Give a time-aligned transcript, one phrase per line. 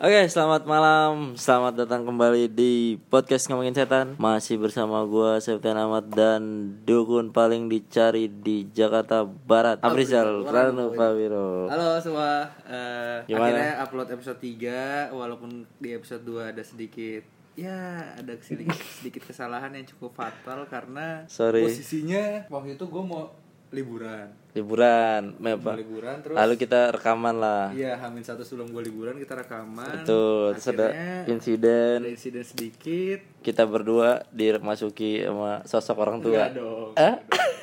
[0.00, 1.36] Oke, selamat malam.
[1.36, 2.72] Selamat datang kembali di
[3.12, 4.16] podcast ngomongin setan.
[4.16, 6.40] Masih bersama gua Septian Ahmad dan
[6.88, 9.76] dukun paling dicari di Jakarta Barat.
[9.84, 11.68] Afrizal Ranu Pawiro.
[11.68, 13.44] Halo semua, Eh, Gimana?
[13.44, 17.20] akhirnya upload episode 3 walaupun di episode 2 ada sedikit
[17.52, 21.60] ya ada sedikit, sedikit kesalahan yang cukup fatal karena Sorry.
[21.60, 23.28] posisinya waktu itu gue mau
[23.68, 25.72] liburan Liburan, apa?
[25.74, 27.70] liburan terus Lalu kita rekaman lah.
[27.70, 32.42] iya hamin satu sebelum gue liburan kita rekaman Tuh, terus ada Akhirnya ada insiden insiden
[32.42, 36.44] sedikit kita berdua dimasuki sama sosok orang tua.
[36.44, 37.14] Enggak dong Eh?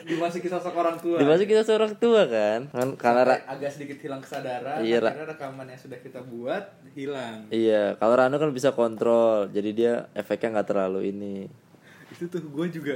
[0.08, 2.59] dimasuki sosok orang tua Dimasuki sosok orang tua kan?
[2.69, 7.95] Kan karena agak sedikit hilang kesadaran Iya, akhirnya rekaman yang sudah kita buat hilang Iya,
[7.95, 11.38] kalau Ranu kan bisa kontrol, jadi dia efeknya nggak terlalu ini.
[12.08, 12.95] itu tuh gue juga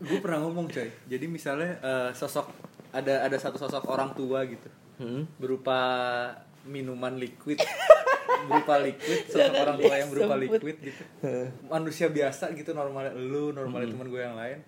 [0.00, 0.88] gue pernah ngomong coy.
[1.08, 2.52] Jadi misalnya eh, sosok
[2.92, 4.68] ada ada satu sosok orang tua gitu.
[4.96, 5.28] Hmm?
[5.36, 5.76] berupa
[6.64, 7.60] minuman liquid.
[8.48, 9.28] Berupa liquid.
[9.28, 11.02] Sosok orang tua yang berupa liquid gitu.
[11.68, 14.58] Manusia biasa gitu normalnya lu normalnya teman gue yang lain.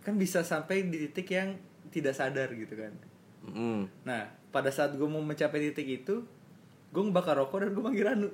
[0.00, 1.56] Kan bisa sampai di titik yang
[1.92, 2.92] tidak sadar gitu kan.
[3.44, 3.92] Hmm.
[4.08, 6.24] nah pada saat gue mau mencapai titik itu
[6.94, 8.30] gue ngebakar rokok dan gue manggil Ranu.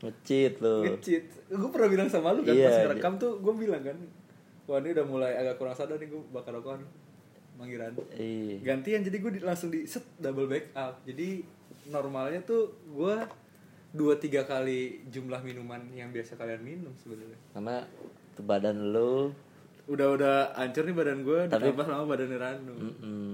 [0.00, 0.88] Ngecit lu.
[0.88, 1.24] ngecit.
[1.52, 2.84] Gue pernah bilang sama lu kan Iya, pas iya.
[2.88, 3.98] ngerekam tuh gue bilang kan
[4.66, 6.82] wah ini udah mulai agak kurang sadar nih gue bakar rokok
[7.54, 8.60] manggiran Iya.
[8.62, 11.40] gantian jadi gue langsung di set double back up jadi
[11.86, 13.16] normalnya tuh gue
[13.90, 17.80] dua tiga kali jumlah minuman yang biasa kalian minum sebenarnya Karena
[18.34, 19.32] tuh badan lu
[19.86, 23.32] udah udah hancur nih badan gue Tapi- ditambah sama badan Ranu mm-mm.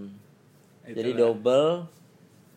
[0.83, 0.95] Itulah.
[0.95, 1.71] Jadi double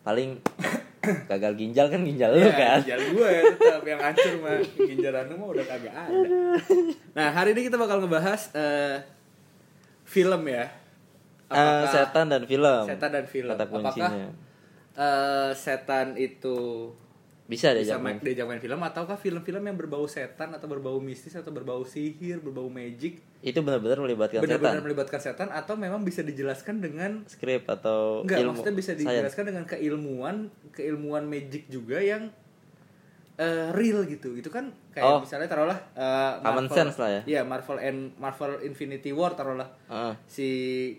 [0.02, 0.30] paling
[1.26, 2.78] gagal ginjal kan ginjal lu Ya, kan.
[2.82, 6.40] ginjal gue ya tetap yang hancur mah ginjal Ranu mah udah kagak ada.
[7.12, 8.96] Nah hari ini kita bakal ngebahas eh,
[10.04, 10.64] film ya.
[11.46, 12.82] Eh, setan dan film.
[12.84, 13.54] setan dan film?
[13.54, 14.10] Kata Apakah
[14.96, 16.90] eh, setan itu
[17.46, 21.30] Bisa deh bisa main, diajak main film ataukah film-film yang berbau setan atau berbau mistis
[21.38, 24.86] atau berbau sihir, berbau magic Itu benar-benar melibatkan benar-benar setan.
[24.86, 29.06] melibatkan setan atau memang bisa dijelaskan dengan Skrip atau Enggak, ilmu maksudnya bisa science.
[29.06, 30.36] dijelaskan dengan keilmuan,
[30.74, 32.34] keilmuan magic juga yang
[33.36, 34.32] eh, real gitu.
[34.32, 35.20] Itu kan kayak Oh.
[35.20, 37.22] misalnya taruhlah eh, Common sense lah ya.
[37.26, 39.68] Iya, Marvel and Marvel Infinity War taruhlah.
[39.86, 40.14] Heeh.
[40.26, 40.48] Si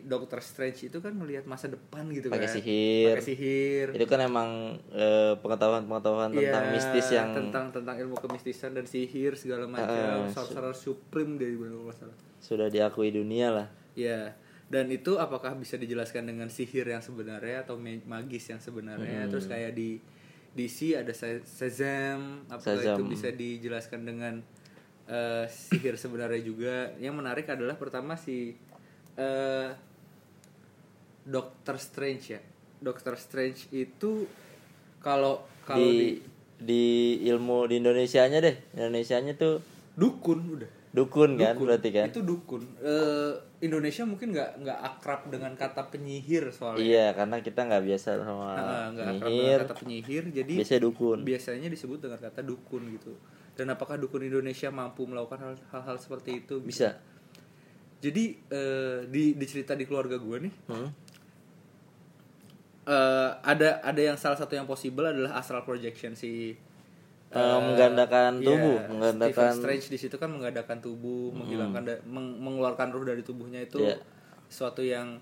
[0.03, 2.53] Doctor Strange itu kan melihat masa depan gitu Pakai kan.
[2.53, 3.07] sihir.
[3.11, 3.85] Pakai sihir.
[3.91, 4.49] Itu kan emang
[4.89, 10.73] eh, pengetahuan-pengetahuan tentang Iya, mistis yang tentang tentang ilmu kemistisan dan sihir segala macam, sorcerer
[10.73, 12.13] supreme dari benar masalah.
[12.37, 13.67] sudah diakui dunia lah.
[13.91, 14.37] Ya,
[14.67, 19.25] dan itu apakah bisa dijelaskan dengan sihir yang sebenarnya atau ma- magis yang sebenarnya?
[19.25, 19.29] Hmm.
[19.29, 19.97] Terus kayak di
[20.57, 22.97] DC ada Shazam, apakah Shazam.
[22.97, 24.33] itu bisa dijelaskan dengan
[25.05, 26.75] eh, sihir sebenarnya juga?
[26.97, 28.57] Yang menarik adalah pertama si
[29.13, 29.69] eh,
[31.21, 32.41] Doctor Strange ya.
[32.81, 34.25] Doctor Strange itu
[34.97, 36.17] kalau kalau di,
[36.57, 36.85] di, di
[37.29, 38.57] ilmu di Indonesianya deh.
[38.73, 39.61] Indonesianya tuh
[39.93, 41.67] dukun udah dukun kan Dukun.
[41.67, 42.07] berarti kan?
[42.07, 47.59] itu dukun Eh, Indonesia mungkin nggak nggak akrab dengan kata penyihir soalnya Iya, karena kita
[47.63, 49.35] nggak biasa sama Nah, akrab penyihir.
[49.53, 51.17] dengan kata penyihir jadi Biasanya dukun.
[51.21, 53.13] biasanya disebut dengan kata dukun gitu
[53.53, 56.65] dan apakah dukun Indonesia mampu melakukan hal- hal-hal seperti itu gitu?
[56.65, 56.95] Bisa.
[57.97, 60.89] jadi eh, di di cerita di keluarga gue nih Hmm?
[62.85, 66.55] eh, ada ada yang salah satu yang possible adalah astral projection si
[67.29, 72.39] Eh, menggandakan iya, tubuh, Stephen menggandakan Strange di situ kan menggandakan tubuh, menghilangkan da- meng-
[72.39, 73.99] mengeluarkan ruh dari tubuhnya itu Iya.
[74.47, 75.19] sesuatu yang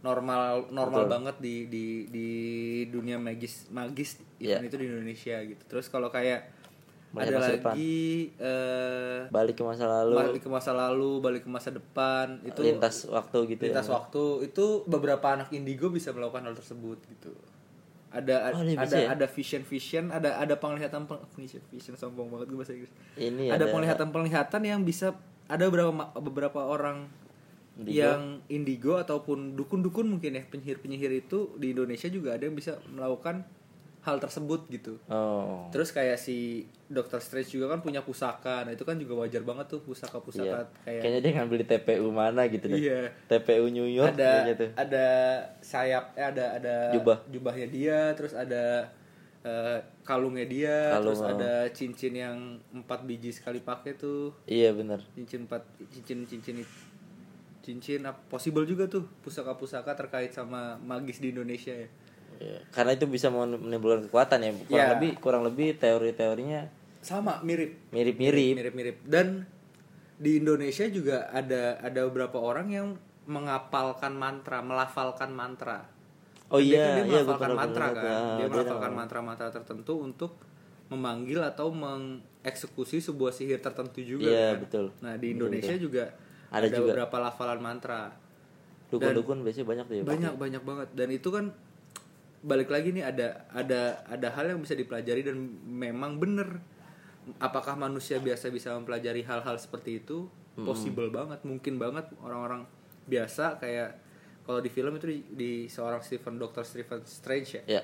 [0.00, 2.28] normal normal banget di di di
[2.86, 4.58] dunia magis magis Iya.
[4.58, 5.62] even itu di Indonesia gitu.
[5.68, 6.46] Terus kalau kayak
[7.12, 12.38] ada lagi eh, balik ke masa lalu, balik ke masa lalu, balik ke masa depan
[12.40, 13.92] itu lintas waktu gitu lintas ya.
[13.92, 17.34] waktu itu beberapa anak indigo bisa melakukan hal tersebut gitu
[18.12, 19.08] ada Oh, ada ya?
[19.10, 23.48] ada vision vision ada ada penglihatan peng- vision vision sombong banget gue bahasa Inggris Ini
[23.48, 25.16] ada ada, penglihatan penglihatan yang bisa
[25.46, 27.08] ada beberapa beberapa orang
[27.74, 27.96] Indigo.
[27.96, 32.52] yang indigo ataupun dukun dukun mungkin ya penyihir penyihir itu di Indonesia juga ada yang
[32.52, 33.48] bisa melakukan
[34.02, 35.70] hal tersebut gitu Oh.
[35.70, 37.18] terus kayak si Dr.
[37.18, 40.82] Strange juga kan punya pusaka nah itu kan juga wajar banget tuh pusaka pusaka Iya.
[40.82, 42.78] kayak Kayaknya dia ngambil di TPU mana gitu deh.
[42.78, 43.00] Iya.
[43.26, 44.70] TPU New York ada tuh.
[44.74, 45.06] ada
[45.58, 47.22] sayap eh, ada ada Jubah.
[47.26, 48.90] jubahnya dia terus ada
[49.40, 51.30] eh, kalungnya dia Kalung, terus oh.
[51.30, 52.36] ada cincin yang
[52.72, 54.98] empat biji sekali pakai tuh Iya benar.
[55.14, 55.62] cincin empat
[55.94, 56.58] cincin cincin
[57.62, 61.86] cincin apa possible juga tuh pusaka-pusaka terkait sama magis di Indonesia ya
[62.42, 62.58] Iya.
[62.68, 64.50] Karena itu bisa menimbulkan kekuatan ya.
[64.50, 64.92] Kurang Iya.
[64.92, 66.60] lebih kurang lebih teori-teorinya
[66.98, 68.54] sama mirip mirip-mirip.
[68.54, 69.42] mirip-mirip dan
[70.16, 72.88] di Indonesia juga ada ada beberapa orang yang
[73.26, 75.82] mengapalkan mantra melafalkan mantra
[76.46, 78.06] Oh dia iya, kan dia iya, melafalkan mantra kan lihat.
[78.12, 80.36] Ah, dia melafalkan mantra-mantra tertentu untuk
[80.86, 84.62] memanggil atau mengeksekusi sebuah sihir tertentu juga Iya, kan.
[84.62, 84.84] betul.
[85.00, 85.84] nah di Betul, Indonesia betul.
[85.88, 86.04] juga
[86.52, 86.86] Ada ada, juga.
[86.92, 88.02] beberapa lafalan mantra
[88.90, 90.02] Dukun-dukun biasanya banyak tuh ya.
[90.04, 91.44] banyak banyak banget dan itu kan
[92.42, 96.58] balik lagi nih ada ada ada hal yang bisa dipelajari dan memang bener.
[97.38, 100.26] Apakah manusia biasa bisa mempelajari hal-hal seperti itu?
[100.58, 102.10] Possible banget mungkin banget.
[102.18, 102.66] Orang-orang
[103.06, 104.02] biasa kayak
[104.42, 106.66] kalau di film itu di, di seorang Stephen Dr.
[106.66, 107.80] Stephen Strange ya?
[107.80, 107.82] Ya.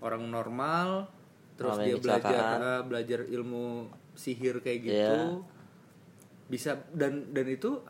[0.00, 1.12] orang normal
[1.60, 4.96] terus Orang dia belajar eh, belajar ilmu sihir kayak gitu.
[4.96, 5.58] Iya.
[6.50, 7.80] bisa dan dan itu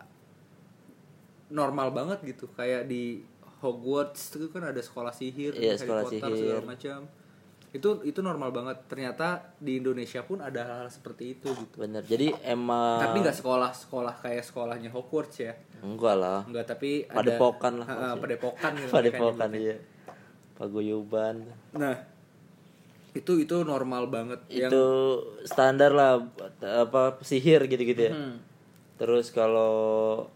[1.51, 2.47] normal banget gitu.
[2.55, 3.23] Kayak di
[3.61, 6.37] Hogwarts itu kan ada sekolah sihir Iya, Harry sekolah Potter sihir.
[6.37, 6.99] segala macam
[7.71, 12.03] itu itu normal banget ternyata di Indonesia pun ada hal, -hal seperti itu gitu Bener.
[12.03, 16.43] Jadi emang tapi nggak sekolah sekolah kayak sekolahnya Hogwarts ya enggak lah.
[16.51, 18.19] Enggak tapi ada Padepokan lah maksudnya.
[18.19, 19.77] padepokan gitu Padepokan iya.
[20.59, 21.37] Paguyuban.
[21.73, 21.97] nah
[23.11, 24.85] itu itu normal banget yang Itu
[25.43, 26.23] standar lah
[26.63, 28.13] apa sihir gitu-gitu ya.
[28.15, 28.39] Hmm.
[28.99, 30.27] Terus kalau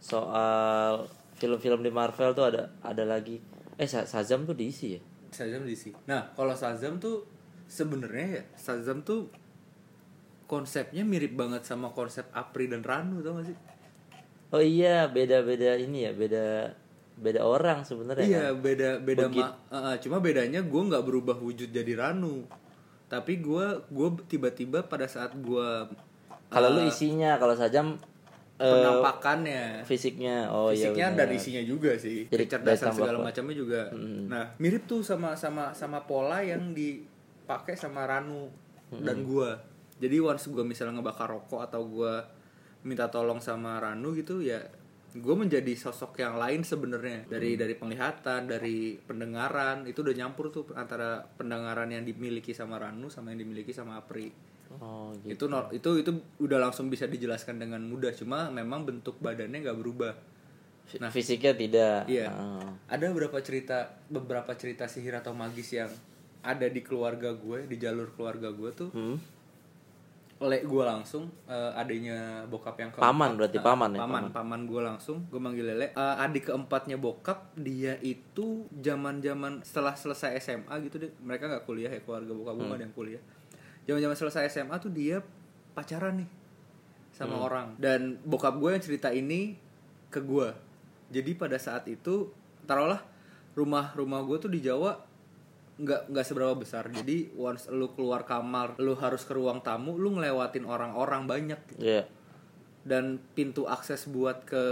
[0.00, 1.08] soal
[1.44, 3.36] film-film di Marvel tuh ada ada lagi
[3.76, 5.00] eh Shazam tuh diisi ya.
[5.28, 5.92] Shazam DC.
[6.06, 7.26] Nah, kalau Shazam tuh
[7.68, 9.28] sebenarnya ya Shazam tuh
[10.46, 13.58] konsepnya mirip banget sama konsep Apri dan Ranu tau gak sih?
[14.54, 16.70] Oh iya, beda-beda ini ya, beda
[17.18, 18.22] beda orang sebenarnya.
[18.26, 18.62] Iya, kan?
[18.62, 22.46] beda beda Begit- ma- uh, uh, cuma bedanya gue nggak berubah wujud jadi Ranu.
[23.10, 25.68] Tapi gue gue tiba-tiba pada saat gue
[26.46, 28.13] Kalau lu isinya, kalau Shazam eh,
[28.58, 29.82] penampakannya.
[29.82, 30.46] fisiknya.
[30.50, 30.90] Oh iya.
[30.90, 31.26] fisiknya benar.
[31.26, 32.30] dan isinya juga sih.
[32.30, 33.82] Jadi kecerdasan segala macamnya juga.
[34.30, 38.50] Nah mirip tuh sama sama sama pola yang dipakai sama Ranu
[38.94, 39.58] dan gua.
[39.98, 42.22] Jadi once gua misalnya ngebakar rokok atau gua
[42.86, 44.60] minta tolong sama Ranu gitu ya
[45.14, 47.30] gue menjadi sosok yang lain sebenarnya.
[47.30, 53.06] Dari dari penglihatan dari pendengaran itu udah nyampur tuh antara pendengaran yang dimiliki sama Ranu
[53.06, 55.46] sama yang dimiliki sama Apri Oh gitu.
[55.46, 60.12] itu itu itu udah langsung bisa dijelaskan dengan mudah cuma memang bentuk badannya nggak berubah
[60.84, 62.00] Fi- Fisiknya tidak.
[62.06, 62.68] iya Oh.
[62.86, 65.88] ada beberapa cerita beberapa cerita sihir atau magis yang
[66.40, 69.16] ada di keluarga gue di jalur keluarga gue tuh Hmm.
[70.36, 74.34] oleh gue langsung eh, adanya bokap yang Paman berarti, Eh, paman ya, paman paman.
[74.34, 79.94] paman gue langsung gue manggil lele Eh, adik keempatnya bokap dia itu zaman zaman setelah
[79.94, 82.58] selesai SMA gitu deh mereka nggak kuliah ya keluarga bokap Hmm.
[82.58, 83.22] gue nggak ada yang kuliah
[83.84, 85.20] zaman zaman selesai SMA tuh dia
[85.72, 86.30] pacaran nih
[87.10, 87.46] sama Hmm.
[87.46, 89.54] orang dan bokap gue yang cerita ini
[90.08, 90.50] ke gue
[91.08, 92.32] jadi pada saat itu
[92.64, 93.02] taruhlah
[93.54, 94.98] rumah rumah gue tuh di Jawa
[95.74, 100.14] nggak nggak seberapa besar jadi once lu keluar kamar lu harus ke ruang tamu lu
[100.14, 101.82] ngelewatin orang-orang banyak gitu.
[101.82, 102.02] Iya.
[102.84, 104.62] dan pintu akses buat ke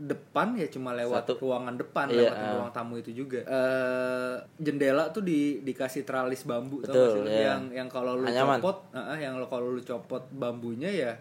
[0.00, 1.36] depan ya cuma lewat Satu.
[1.38, 2.54] ruangan depan Iya, lewatin ah.
[2.56, 7.28] ruang tamu itu juga Eh, jendela tuh di dikasih tralis bambu tau Betul, lu?
[7.28, 7.52] iya.
[7.52, 8.58] yang yang kalau lu Anyaman.
[8.58, 11.12] copot ah, yang kalau lu copot bambunya ya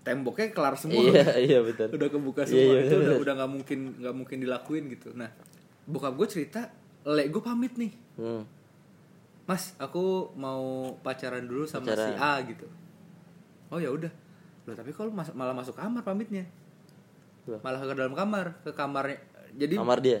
[0.00, 1.88] temboknya kelar semua Iya, iya betul.
[1.90, 3.18] udah kebuka Iya, semua iya, itu udah bener.
[3.18, 5.30] udah nggak mungkin nggak mungkin dilakuin gitu nah
[5.84, 6.68] bokap gue cerita
[7.04, 8.42] lek gue pamit nih Hmm.
[9.44, 10.60] mas aku mau
[10.98, 12.04] pacaran dulu sama Pacaran.
[12.04, 12.66] si A gitu
[13.66, 14.12] oh ya udah
[14.64, 16.44] loh tapi kalau mas- malah masuk kamar pamitnya
[17.48, 17.60] Loh.
[17.60, 19.16] malah ke dalam kamar ke kamarnya
[19.52, 20.20] jadi Kamar dia.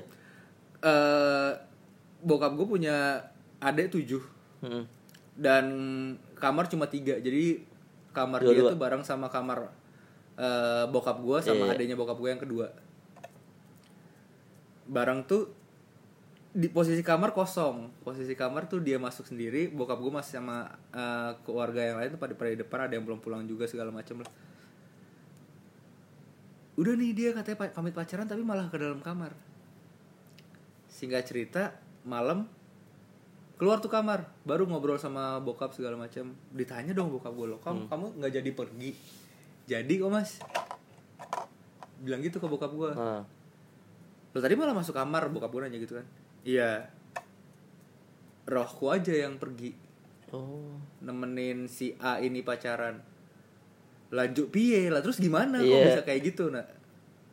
[0.78, 1.50] eh
[2.18, 3.20] bokap gue punya
[3.58, 4.22] adik tujuh
[4.58, 4.82] Hmm.
[5.34, 5.64] dan
[6.34, 7.62] kamar cuma tiga jadi
[8.10, 8.70] kamar dia Dua-dua.
[8.72, 9.70] tuh bareng sama kamar
[10.34, 11.74] eh, bokap gue sama Iya.
[11.74, 12.66] adiknya bokap gue yang kedua
[14.86, 15.52] bareng tuh
[16.48, 21.30] di posisi kamar kosong posisi kamar tuh dia masuk sendiri bokap gue masih sama eh,
[21.44, 24.24] keluarga yang lain tuh pada pada di depan ada yang belum pulang juga segala macam
[24.24, 24.30] lah
[26.78, 29.34] udah nih dia katanya pa- pamit pacaran tapi malah ke dalam kamar.
[30.88, 31.62] Singkat cerita
[32.02, 32.46] malam
[33.58, 37.90] keluar tuh kamar baru ngobrol sama bokap segala macam ditanya dong bokap gue lo kamu
[37.90, 38.90] kamu nggak jadi pergi?
[39.66, 40.38] Jadi kok mas.
[41.98, 43.26] Bilang gitu ke bokap gue Nah.
[44.28, 46.06] lo tadi malah masuk kamar bokap gue nanya gitu kan.
[46.42, 46.86] Iya
[48.46, 49.74] rohku aja yang pergi.
[50.28, 50.76] Oh.
[51.00, 53.00] nemenin si A ini pacaran
[54.08, 54.88] lanjut piye?
[54.88, 55.84] Lah terus gimana kok Iya.
[55.92, 56.48] bisa kayak gitu?
[56.48, 56.64] Nah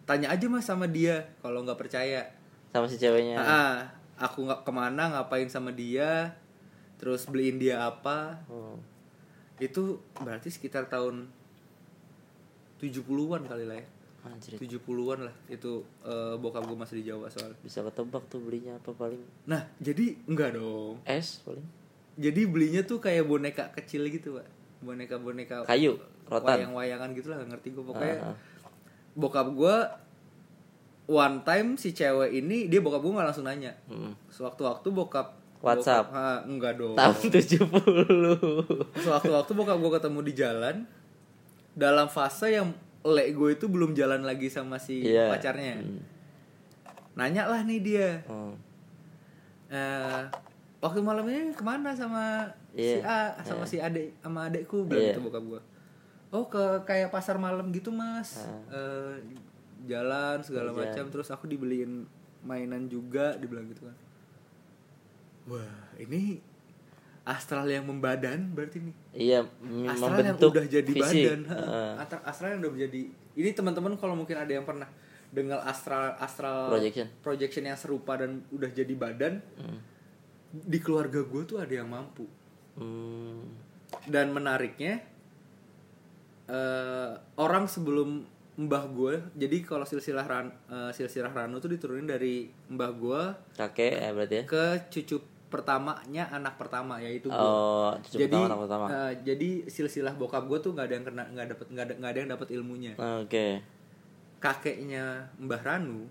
[0.06, 2.30] tanya aja mas sama dia kalau nggak percaya.
[2.70, 3.40] Sama si ceweknya.
[3.40, 3.78] Ah,
[4.16, 6.36] aku nggak ke mana ngapain sama dia?
[6.96, 8.40] Terus beliin dia apa?
[8.48, 8.78] Oh.
[9.56, 11.32] itu berarti sekitar tahun
[12.80, 13.86] 70-an kali lah ya.
[14.26, 14.58] Anjir.
[14.58, 18.90] 70-an lah itu eh, bokap gue masih di Jawa soal Bisa ketebak tuh belinya apa
[18.92, 19.22] paling?
[19.46, 20.98] Nah jadi enggak dong.
[21.06, 21.64] Es paling.
[22.16, 24.48] jadi belinya tuh kayak boneka kecil gitu pak.
[24.82, 25.96] Boneka boneka Kayu,
[26.28, 26.56] rotan.
[26.60, 28.36] wayang-wayangan gitu lah ngerti gue pokoknya Ah, ah.
[29.14, 29.76] bokap gue
[31.08, 34.18] one time si cewek ini dia bokap gue nggak langsung nanya Hmm.
[34.28, 36.08] sewaktu-waktu bokap WhatsApp.
[36.08, 37.66] bokap- ah, enggak dong tahun 70
[38.96, 40.76] Sewaktu-waktu bokap gue ketemu di jalan
[41.72, 45.30] dalam fase yang lek gue itu belum jalan lagi sama si Iya.
[45.30, 45.78] pacarnya.
[45.78, 46.02] Hmm.
[47.16, 48.52] Nanya lah nih dia, Oh.
[49.70, 50.22] eh,
[50.80, 53.06] waktu malamnya ke mana sama si Iya.
[53.06, 55.14] A sama si adek sama adekku bilang Iya.
[55.14, 55.62] gitu bokap gue.
[56.36, 59.16] Oh ke kayak pasar malam gitu mas, Eh,
[59.86, 62.04] jalan segala macam terus aku dibeliin
[62.42, 63.96] mainan juga dibilang gitu kan.
[65.48, 66.42] Wah ini
[67.24, 69.40] astral yang membadan berarti nih iya
[69.88, 71.24] astral yang udah jadi fisik.
[71.26, 71.42] badan.
[72.02, 73.02] Astral- astral yang udah menjadi
[73.34, 74.86] ini teman-teman kalau mungkin ada yang pernah
[75.28, 77.08] dengar astral astral Projection.
[77.20, 79.80] projection yang serupa dan udah jadi badan Hmm.
[80.52, 82.26] di keluarga gue tuh ada yang mampu
[82.74, 83.42] Hmm.
[84.06, 85.02] dan menariknya
[86.48, 88.24] eh, orang sebelum
[88.56, 93.22] mbah gue jadi kalau silsilah ran, eh, silsilah ranu tuh diturunin dari mbah gue
[93.60, 94.44] kakek ya berarti ya?
[94.48, 98.86] ke cucu pertamanya anak pertama yaitu gue oh cucu jadi pertama anak pertama.
[98.88, 102.12] eh, jadi silsilah bokap gue tuh nggak ada yang kena nggak dapet nggak ada nggak
[102.12, 102.94] ada yang dapat ilmunya.
[103.22, 103.48] Oke.
[104.40, 106.06] Kakeknya mbah Ranu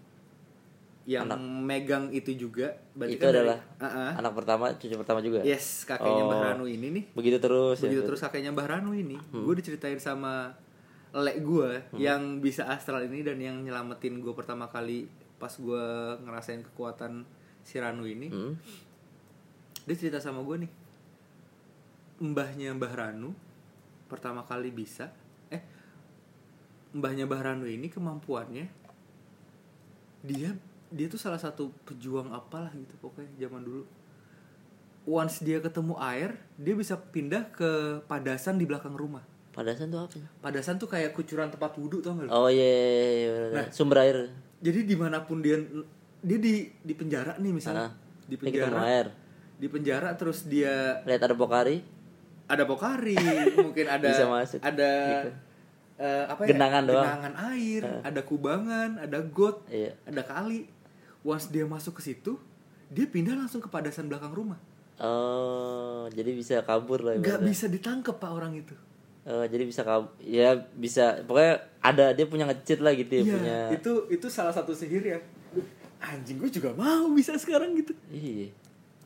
[1.05, 1.29] yang
[1.61, 4.13] megang itu juga berarti itu kan dari- adalah Ah, ah.
[4.17, 6.45] anak pertama cucu pertama juga yes kakeknya mbah Oh.
[6.47, 9.45] Ranu ini nih begitu terus begitu ya terus kakeknya mbah Ranu ini Hmm.
[9.45, 10.57] gue diceritain sama
[11.13, 15.05] lek gue yang bisa astral ini dan yang nyelamatin gue pertama kali
[15.37, 15.85] pas gue
[16.19, 17.29] ngerasain kekuatan
[17.61, 18.57] si Ranu ini Hmm.
[19.85, 20.73] dia cerita sama gue nih
[22.25, 23.37] mbahnya mbah Ranu
[24.07, 25.13] pertama kali bisa
[25.51, 25.61] eh
[26.93, 28.67] mbahnya mbah Ranu ini kemampuannya
[30.23, 30.57] dia
[30.95, 33.83] dia tuh salah satu pejuang apalah gitu pokoknya zaman dulu
[35.05, 37.71] once dia ketemu air dia bisa pindah ke
[38.05, 39.21] padasan di belakang rumah
[39.51, 42.31] padasan tuh apa padasan tuh kayak kucuran tempat wudhu tau gak lu?
[42.33, 43.51] oh iya, iya, iya, bener.
[43.53, 43.67] Nah.
[43.69, 44.17] sumber air
[44.59, 45.61] jadi di mana pun dia
[46.19, 47.93] dia di di penjara nih misalnya Ah.
[48.25, 49.07] di penjara air
[49.55, 51.85] di penjara terus dia lihat ada pokari
[52.47, 53.15] ada pokari
[53.67, 54.59] mungkin ada Bisa masuk.
[54.59, 54.91] ada
[55.95, 57.05] eh, apa ya Genangan doang.
[57.05, 60.67] genangan air ada kubangan ada got iya ada kali
[61.25, 62.37] once dia masuk ke situ
[62.93, 64.61] dia pindah langsung ke padasan belakang rumah.
[65.00, 68.76] Oh jadi bisa kabur lah nggak bisa ditangkap pak orang itu.
[69.25, 73.33] Oh, jadi bisa kabur ya bisa pokoknya ada dia punya ngecit lah gitu ya Iya,
[73.33, 73.59] punya.
[73.73, 75.19] itu itu salah satu sihir ya.
[75.99, 77.97] Anjing gue juga mau bisa sekarang gitu.
[78.12, 78.52] Iya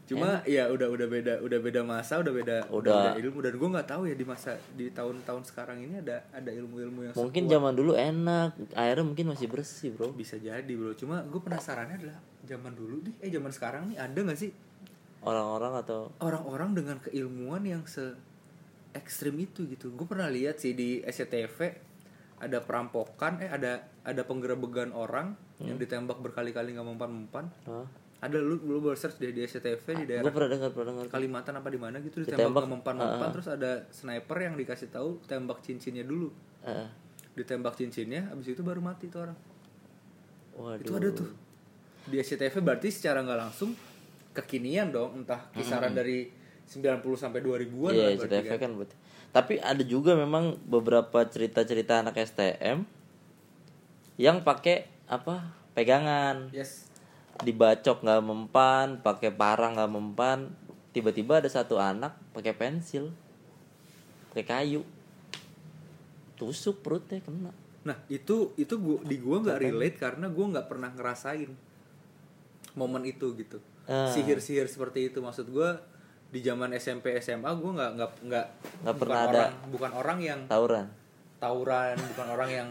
[0.08, 3.12] cuma ya udah udah beda udah beda masa udah beda Udah.
[3.12, 3.38] beda ilmu.
[3.44, 7.12] Dan gue nggak tahu ya di masa di tahun-tahun sekarang ini ada ada ilmu-ilmu yang
[7.12, 7.52] mungkin sekuat.
[7.52, 10.08] zaman dulu enak airnya mungkin masih bersih bro.
[10.16, 10.96] Bisa jadi bro.
[10.96, 14.50] Cuma gue penasarannya adalah zaman dulu nih eh zaman sekarang nih ada nggak sih?
[15.20, 18.16] Orang-orang atau orang-orang dengan keilmuan yang se
[18.96, 19.92] ekstrim itu gitu.
[19.92, 21.84] Gue pernah lihat sih di SCTV
[22.38, 27.50] ada perampokan eh ada ada penggerebekan orang yang ditembak berkali-kali nggak mempan-mempan.
[27.66, 27.86] Hah?
[28.18, 31.54] Ada lu lu baru search di SCTV di gue daerah pernah dengar pernah dengar Kalimantan
[31.54, 33.32] apa di mana gitu Ditembak, nggak mempan-mempan ah.
[33.32, 36.34] terus ada sniper yang dikasih tahu tembak cincinnya dulu.
[36.66, 36.88] Eh,
[37.38, 39.38] ditembak cincinnya habis itu baru mati tuh orang.
[40.58, 41.30] Waduh itu ada tuh.
[42.10, 43.70] Di SCTV berarti secara nggak langsung
[44.34, 46.26] kekinian dong entah kisaran dari
[46.66, 48.72] 90 sampai 2000-an iya lah berarti CTV kan.
[48.76, 48.88] kan
[49.28, 52.88] tapi ada juga memang beberapa cerita-cerita anak STM
[54.18, 55.54] yang pakai apa?
[55.76, 56.50] Pegangan.
[56.50, 56.87] Yes.
[57.42, 60.50] Dibacok nggak mempan pakai parang nggak mempan
[60.90, 63.14] tiba-tiba ada satu anak pakai pensil
[64.32, 64.82] pakai kayu
[66.34, 67.52] tusuk perutnya kena
[67.86, 71.48] Nah, itu itu gua di gua nggak relate karena gua nggak pernah ngerasain
[72.76, 73.58] momen itu gitu.
[73.88, 74.12] Ah.
[74.12, 75.80] Sihir-sihir seperti itu maksud gua
[76.28, 78.46] di zaman SMP SMA gua nggak nggak nggak
[78.84, 79.30] Nggak pernah ada.
[79.30, 80.86] orang bukan orang yang tawuran
[81.38, 82.68] tawuran, bukan orang yang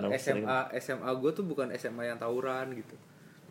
[0.00, 2.96] dong, SMA SMA gue tuh bukan SMA yang tawuran gitu.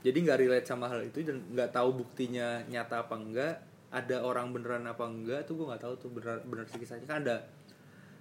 [0.06, 3.56] Jadi nggak relate sama hal itu dan nggak tahu buktinya nyata apa enggak.
[3.90, 7.26] Ada orang beneran apa enggak tuh gue nggak tahu tuh bener bener sih kisahnya kan
[7.26, 7.42] ada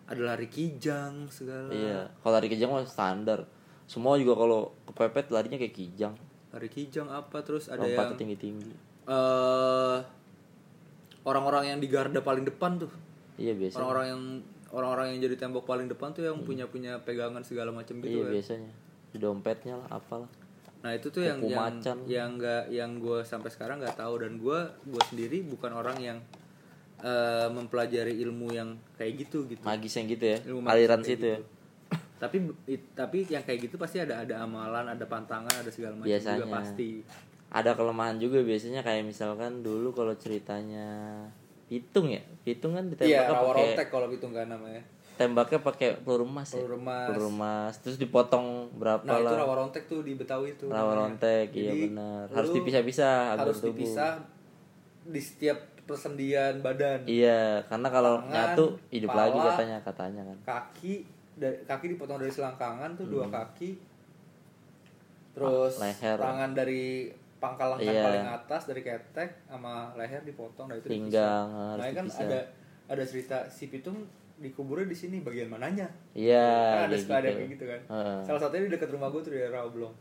[0.04, 1.72] ada lari kijang segala.
[1.72, 3.48] iya kalau lari kejang mah standar
[3.88, 6.14] semua juga kalau kepepet larinya kayak kijang
[6.54, 8.72] Lari kijang apa terus ada lompatnya yang tinggi tinggi
[9.08, 9.98] eh
[11.24, 12.92] orang-orang yang di garda paling depan tuh.
[13.40, 14.22] iya biasa Orang-orang yang
[14.76, 18.24] orang-orang yang jadi tembok paling depan tuh yang punya punya pegangan segala macam gitu iya
[18.28, 18.32] kan.
[18.32, 18.72] biasanya
[19.14, 20.28] di dompetnya lah apalah
[20.84, 21.96] Nah itu tuh yang Kuku yang macan.
[22.04, 26.18] yang nggak yang gue sampai sekarang nggak tahu dan gue gue sendiri bukan orang yang
[27.00, 29.60] eh, mempelajari ilmu yang kayak gitu gitu.
[29.60, 31.52] magis yang gitu ya Ilmu aliran situ ya gitu.
[32.14, 32.36] Tapi
[32.66, 36.36] it- tapi yang kayak gitu pasti ada ada amalan, ada pantangan, ada segala macam Biasanya.
[36.38, 36.90] juga pasti.
[37.48, 40.86] ada kelemahan juga biasanya kayak misalkan dulu kalau ceritanya
[41.64, 44.82] pitung ya pitung kan Iya, ditembaknya rawa pakai kalau itu nggak namanya.
[45.14, 47.06] Tembaknya pakai peluru emas ya Peluru emas.
[47.06, 50.66] peluru emas terus dipotong berapa Nah itu lah rawa rontek tuh di Betawi tuh.
[50.66, 50.98] rawa namanya.
[51.08, 54.12] rontek iya benar harus dipisah-pisah harus tubuh dipisah
[55.04, 59.20] di setiap persendian badan iya karena kalau Tangan, nyatu hidup kepala.
[59.22, 60.94] lagi katanya katanya kan kaki
[61.34, 63.70] dari kaki dipotong dari selangkangan tuh dua kaki
[65.30, 66.16] terus Ah, leher.
[66.16, 68.02] tangan dari pangkal lengan Iya.
[68.02, 72.40] paling atas dari ketek sama leher dipotong nah itu Pinggang, nah kan ada
[72.86, 74.06] ada cerita si pitung
[74.44, 75.88] dikuburnya di sini bagian mananya?
[76.12, 77.38] Iya kan ada kayak suka ada gitu.
[77.40, 77.80] kayak gitu kan.
[77.88, 78.18] Heeh.
[78.28, 79.94] salah satunya di dekat rumah gue tuh di daerah Oblong.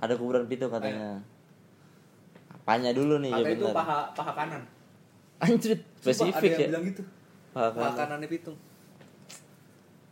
[0.00, 1.20] Ada kuburan pitung katanya.
[2.48, 4.62] Apanya dulu nih ya katanya itu benar paha paha kanan.
[5.40, 6.68] Anjir Sumpah, spesifik ada yang ya?
[6.72, 7.02] bilang gitu.
[7.52, 7.98] Paha paha kanan.
[8.00, 8.56] kanannya pitung.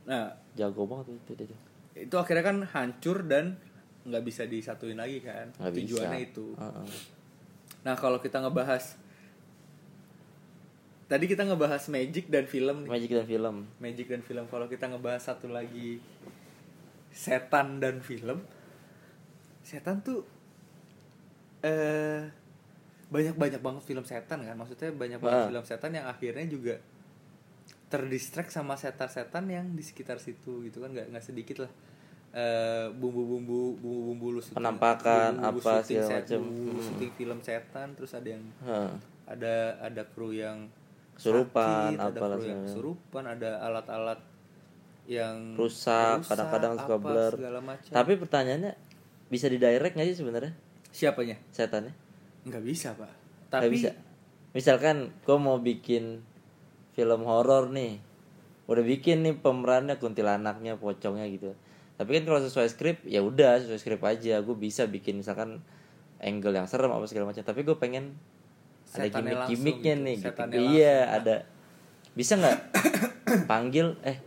[0.05, 1.59] Nah jago banget itu dia.
[1.99, 3.59] itu akhirnya kan hancur dan
[4.07, 5.49] nggak bisa disatuin lagi kan.
[5.57, 5.73] Bisa.
[5.73, 6.53] tujuannya itu.
[6.61, 6.87] Heeh.
[7.83, 9.01] nah kalau kita ngebahas
[11.09, 12.91] tadi kita ngebahas magic dan film nih.
[12.91, 13.57] Magic dan film.
[13.79, 14.45] Magic dan film.
[14.47, 15.99] Kalau kita ngebahas satu lagi
[17.09, 18.45] setan dan film
[19.61, 20.23] setan tuh
[21.61, 22.23] eh
[23.09, 24.55] banyak banyak banget film setan kan?
[24.55, 25.49] Maksudnya banyak banget Ah.
[25.49, 26.77] film setan yang akhirnya juga
[27.89, 30.93] terdistract sama setan-setan yang di sekitar situ gitu kan?
[30.93, 31.73] Nggak nggak sedikit lah.
[32.29, 36.85] Eh, bumbu-bumbu bumbu-bumbu lu syuting- Penampakan, bumbu-bumbu apa, segala bumbu Hmm.
[36.85, 38.91] syuting film setan terus ada yang Heeh.
[39.27, 40.69] ada ada kru yang
[41.19, 44.21] Kesurupan, sakit, ada yang kesurupan ada alat-alat
[45.11, 47.33] yang Rusak, kadang-kadang suka apa, blur.
[47.91, 48.73] tapi pertanyaannya
[49.27, 50.53] bisa di direct nggak sih sebenarnya?
[50.95, 51.37] Siapanya?
[51.51, 51.93] Setannya?
[52.47, 53.11] Nggak bisa pak.
[53.51, 53.91] Nggak tapi bisa?
[54.53, 56.23] Misalkan gue mau bikin
[56.97, 58.01] film horor nih.
[58.69, 61.53] Udah bikin nih pemerannya kuntilanaknya pocongnya gitu.
[61.99, 64.41] Tapi kan kalau sesuai skrip ya udah sesuai skrip aja.
[64.45, 65.61] Gue bisa bikin misalkan
[66.21, 67.45] angle yang serem apa segala macam.
[67.45, 68.17] Tapi gue pengen
[68.89, 69.53] ada Setannya gimmick langsung.
[69.53, 70.59] gimmicknya gitu, nih gitu.
[70.73, 71.17] iya langsung.
[71.21, 71.37] ada.
[72.17, 72.59] Bisa nggak
[73.51, 74.19] panggil eh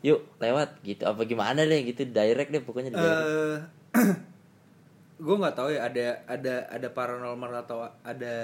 [0.00, 1.02] yuk lewat gitu.
[1.04, 2.08] Apa gimana deh gitu.
[2.08, 3.20] Direct deh pokoknya di direct.
[3.28, 3.58] eh
[5.24, 8.36] gue nggak tahu ya ada ada ada paranormal atau ada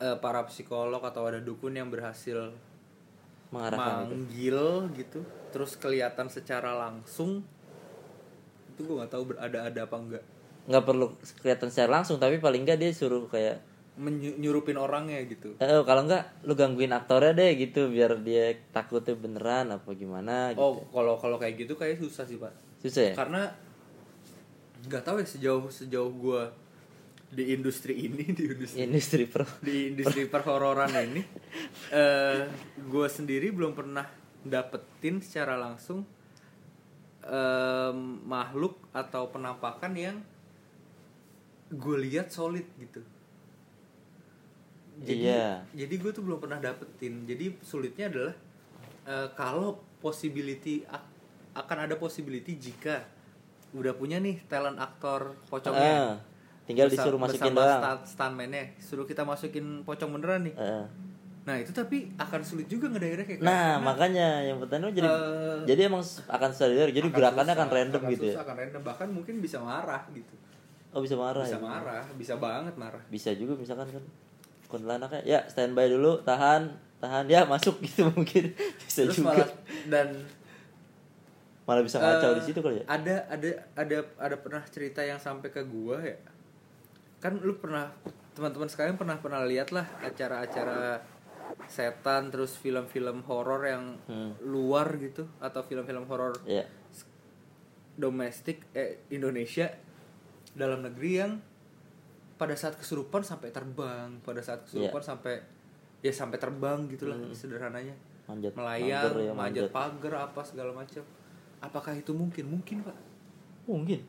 [0.00, 2.54] eh, para psikolog atau ada dukun yang berhasil
[3.50, 4.14] mengarahkan itu.
[4.14, 4.60] manggil
[4.96, 5.20] gitu.
[5.50, 7.44] Terus kelihatan secara langsung.
[8.72, 10.24] Itu gue nggak tahu berada ada apa enggak
[10.70, 11.06] nggak perlu
[11.42, 13.58] kelihatan secara langsung tapi paling nggak dia suruh kayak
[14.00, 19.74] menyurupin orangnya gitu Eh, kalau enggak lu gangguin aktornya deh gitu biar dia takutnya beneran
[19.74, 20.62] apa gimana gitu.
[20.62, 23.14] oh kalau kalau kayak gitu kayak susah sih pak Susah ya?
[23.18, 23.50] karena
[24.88, 26.42] nggak tahu ya sejauh sejauh gue
[27.30, 29.44] di industri ini di industri Industri pro.
[29.60, 31.20] di industri perhororan ini
[31.92, 32.48] eh
[32.80, 34.06] gue sendiri belum pernah
[34.40, 36.08] dapetin secara langsung
[37.20, 40.16] em, makhluk atau penampakan yang
[41.70, 42.98] gue lihat solid gitu
[45.00, 45.46] jadi Iya.
[45.76, 48.34] jadi gue tuh belum pernah dapetin jadi sulitnya adalah
[49.02, 51.08] eh, kalau possibility ak-
[51.56, 53.00] akan ada possibility jika
[53.70, 56.14] udah punya nih talent aktor pocongnya Ah,
[56.64, 58.02] tinggal disuruh masukin bersama doang.
[58.04, 60.84] stuntman-nya suruh kita masukin pocong beneran nih Eh.
[61.40, 65.80] nah itu tapi akan sulit juga ngedairnya kayak Nah, makanya yang pertama jadi Eh, jadi
[65.88, 68.34] emang akan sadar jadi gerakannya akan random gitu ya.
[68.36, 70.34] akan random bahkan mungkin bisa marah gitu
[70.90, 71.62] Oh, bisa marah bisa ya.
[71.62, 74.04] marah bisa banget marah Bisa juga misalkan kan
[74.66, 78.54] kuntilanaknya ya standby dulu, tahan, tahan ya masuk gitu mungkin.
[78.80, 79.34] Bisa terus juga.
[79.34, 79.48] malah
[79.86, 80.08] dan
[81.62, 82.84] Malah bisa ngacau eh, di situ kali ya.
[82.88, 86.18] ada ada ada ada pernah cerita yang sampai ke gua ya
[87.18, 87.92] kan lu pernah
[88.32, 90.98] teman-teman sekalian pernah pernah lihat lah acara-acara
[91.66, 94.34] setan terus film-film horor yang Hmm.
[94.40, 96.66] luar gitu atau film-film horor Ya.
[97.92, 99.68] domestik eh Indonesia
[100.54, 101.32] dalam negeri yang
[102.40, 105.44] pada saat kesurupan sampai terbang pada saat kesurupan sampai
[106.00, 107.92] ya sampai terbang gitulah sederhananya.
[108.24, 111.04] Manjat melayang pagar ya, manjat pagar apa segala macam.
[111.60, 112.48] Apakah itu mungkin?
[112.48, 112.96] Mungkin pak.
[113.68, 114.00] Mungkin.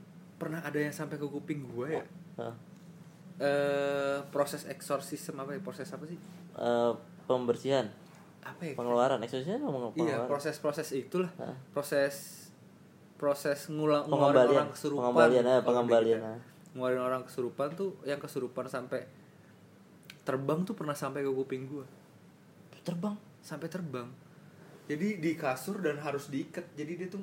[0.41, 2.05] pernah ada yang sampai ke kuping gue ya?
[2.41, 2.55] Hah.
[3.37, 5.61] eh proses eksorsisme apa ya?
[5.61, 6.17] Proses apa sih?
[6.57, 6.91] Eh,
[7.29, 7.85] pembersihan,
[8.41, 8.73] apa ya?
[8.73, 10.29] Pengeluaran, eksorsisnya ngomong iya pengeluaran.
[10.33, 11.29] proses-proses itulah.
[11.37, 11.53] Hah.
[11.77, 12.40] proses
[13.21, 16.39] proses ngulang ngeluarin orang kesurupan pengembalian, di pengembalian, ah.
[16.73, 19.05] ngeluarin orang kesurupan tuh yang kesurupan sampai
[20.21, 21.85] terbang tuh pernah sampai ke kuping gua
[22.81, 23.13] Terbang.
[23.39, 24.09] sampai terbang
[24.85, 27.21] jadi di kasur dan harus diikat jadi dia tuh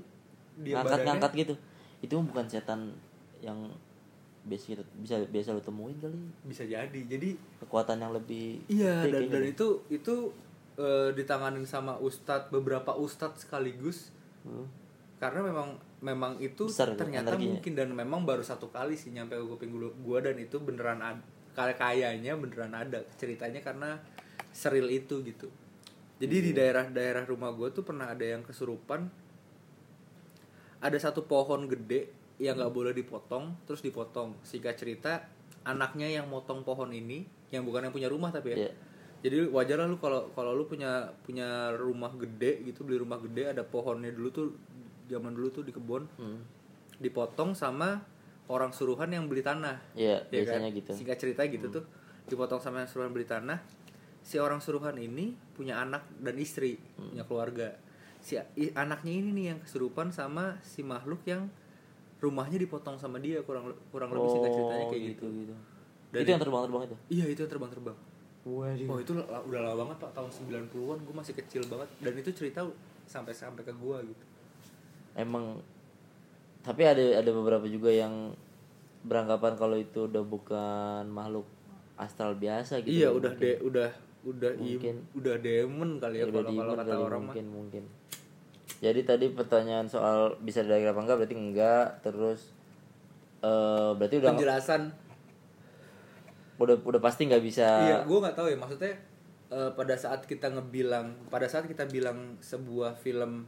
[0.56, 1.54] dia ngangkat-ngangkat gitu.
[1.98, 2.94] Itu bukan setan
[3.38, 3.70] yang
[4.42, 6.14] biasa kita bisa biasa lu temuin kali.
[6.42, 9.50] bisa jadi jadi Kekuatan yang lebih iya dan dan deh.
[9.50, 10.14] itu itu
[10.74, 14.64] eh, ditanganin sama ustadz beberapa ustadz sekaligus Hmm.
[15.18, 17.58] karena memang memang itu Besar ternyata energinya.
[17.58, 21.02] mungkin dan memang baru satu kali sih nyampe ke kuping gua, gua dan itu beneran
[21.02, 21.18] ada
[21.52, 23.98] kayak kayaknya beneran ada ceritanya karena
[24.54, 25.50] seril itu gitu
[26.18, 26.58] jadi di Iya.
[26.62, 29.11] daerah-daerah rumah gua tuh pernah ada yang kesurupan
[30.78, 35.26] ada satu pohon gede yang nggak boleh dipotong terus dipotong sehingga cerita
[35.66, 38.72] anaknya yang motong pohon ini yang bukan yang punya rumah tapi ya Iya.
[39.18, 43.50] jadi wajar lah lu kalau kalau lu punya punya rumah gede gitu beli rumah gede
[43.50, 44.46] ada pohonnya dulu tuh
[45.09, 46.40] zaman dulu tuh di kebun Hmm.
[46.99, 47.99] dipotong sama
[48.47, 50.79] orang suruhan yang beli tanah Iya, Ya biasanya kan?
[50.79, 50.90] gitu.
[50.94, 51.85] Singkat cerita gitu tuh
[52.27, 53.59] dipotong sama yang suruhan beli tanah.
[54.21, 57.12] Si orang suruhan ini punya anak dan istri, Hmm.
[57.12, 57.68] punya keluarga.
[58.21, 61.49] Si i- anaknya ini nih yang kesurupan sama si makhluk yang
[62.18, 65.27] rumahnya dipotong sama dia kurang kurang lebih singkat ceritanya Oh, kayak gitu.
[65.31, 65.55] gitu.
[66.09, 66.97] Dan itu yang terbang-terbang itu.
[67.11, 67.99] Iya itu yang terbang-terbang.
[68.40, 68.88] Waduh.
[68.88, 72.61] Oh itu udah lama banget pak tahun 90-an gue masih kecil banget dan itu cerita
[73.05, 74.25] sampai sampai ke gua gitu.
[75.18, 75.59] Emang
[76.62, 78.31] tapi ada ada beberapa juga yang
[79.02, 81.46] beranggapan kalau itu udah bukan makhluk
[81.98, 83.02] astral biasa gitu.
[83.02, 83.42] iya ya, udah mungkin.
[83.42, 83.90] de udah
[84.22, 84.96] udah im- Mungkin.
[85.16, 87.26] udah demon kali ya udah kalau kalau kata kali, orang mah.
[87.35, 87.85] mungkin mungkin.
[88.78, 92.54] Jadi tadi pertanyaan soal bisa dari apa enggak berarti enggak terus
[93.42, 94.83] eh berarti udah Penjelasan
[96.59, 98.94] udah udah pasti nggak bisa Iya, gue nggak tahu ya maksudnya
[99.48, 103.46] eh, pada saat kita ngebilang, pada saat kita bilang sebuah film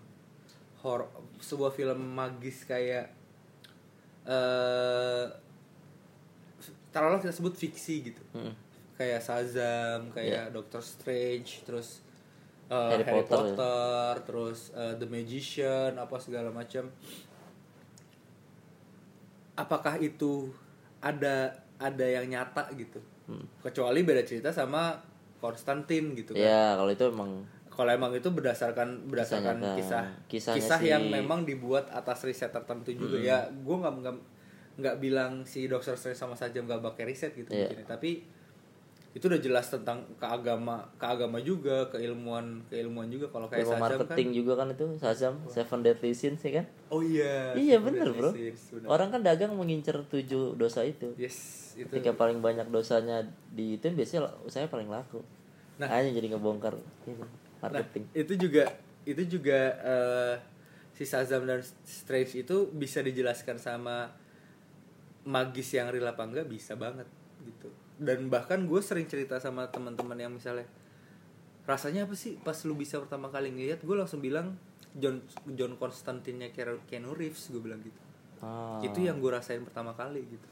[0.81, 3.11] horor, sebuah film magis kayak
[4.23, 5.25] eh
[6.91, 8.53] taruhlah kita sebut fiksi gitu, Mm.
[8.95, 12.03] kayak Shazam, kayak Doctor Strange, terus
[12.67, 14.25] eh, Harry Harry, Potter, Potter, ya.
[14.25, 16.91] terus eh, The Magician, apa segala macam.
[19.55, 20.49] Apakah itu
[20.99, 23.01] ada ada yang nyata gitu?
[23.25, 23.47] Hmm.
[23.63, 24.99] kecuali beda cerita sama
[25.39, 26.43] Konstantin gitu kan.
[26.43, 29.75] ya kalau itu emang Kalau emang itu berdasarkan berdasarkan nyata.
[29.75, 33.25] kisah Kisahnya kisah si- yang memang dibuat atas riset tertentu juga Hmm.
[33.25, 33.39] ya.
[33.59, 34.17] Gue nggak nggak
[34.77, 37.67] nggak bilang si Doctor Strange sama saja nggak pakai riset gitu Iya.
[37.67, 37.87] mungkin ya.
[37.87, 38.11] tapi
[39.11, 43.91] itu udah jelas tentang keagama keagama juga keilmuan keilmuan juga kalau kayak ilmu Shazam kan
[43.99, 48.31] marketing juga kan itu Shazam Seven Deadly Sins ya kan oh iya iya bener bro
[48.31, 48.87] Sins, bener.
[48.87, 51.37] orang kan dagang mengincar tujuh dosa itu yes
[51.75, 55.19] itu ketika paling banyak dosanya di itu biasanya usahanya paling laku
[55.77, 55.89] Nah.
[55.89, 56.77] hanya jadi ngebongkar
[57.61, 58.65] ini Nah, marketing itu juga
[59.05, 60.35] itu juga eh,
[60.97, 64.13] si Shazam dan Strange itu bisa dijelaskan sama
[65.25, 67.09] magis yang real apa enggak bisa banget
[67.45, 67.69] gitu.
[68.01, 70.65] Dan bahkan gue sering cerita sama teman-teman yang misalnya
[71.69, 74.57] rasanya apa sih pas lu bisa pertama kali ngeliat gue langsung bilang
[74.97, 75.23] John
[75.55, 78.01] John Constantine-nya Keanu Keanu Reeves gue bilang gitu.
[78.41, 78.81] Ah.
[78.81, 80.49] Itu yang gue rasain pertama kali gitu.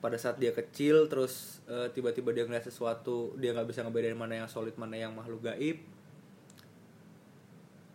[0.00, 4.44] Pada saat dia kecil terus eh, tiba-tiba dia ngeliat sesuatu dia nggak bisa ngebedain mana
[4.44, 5.80] yang solid mana yang makhluk gaib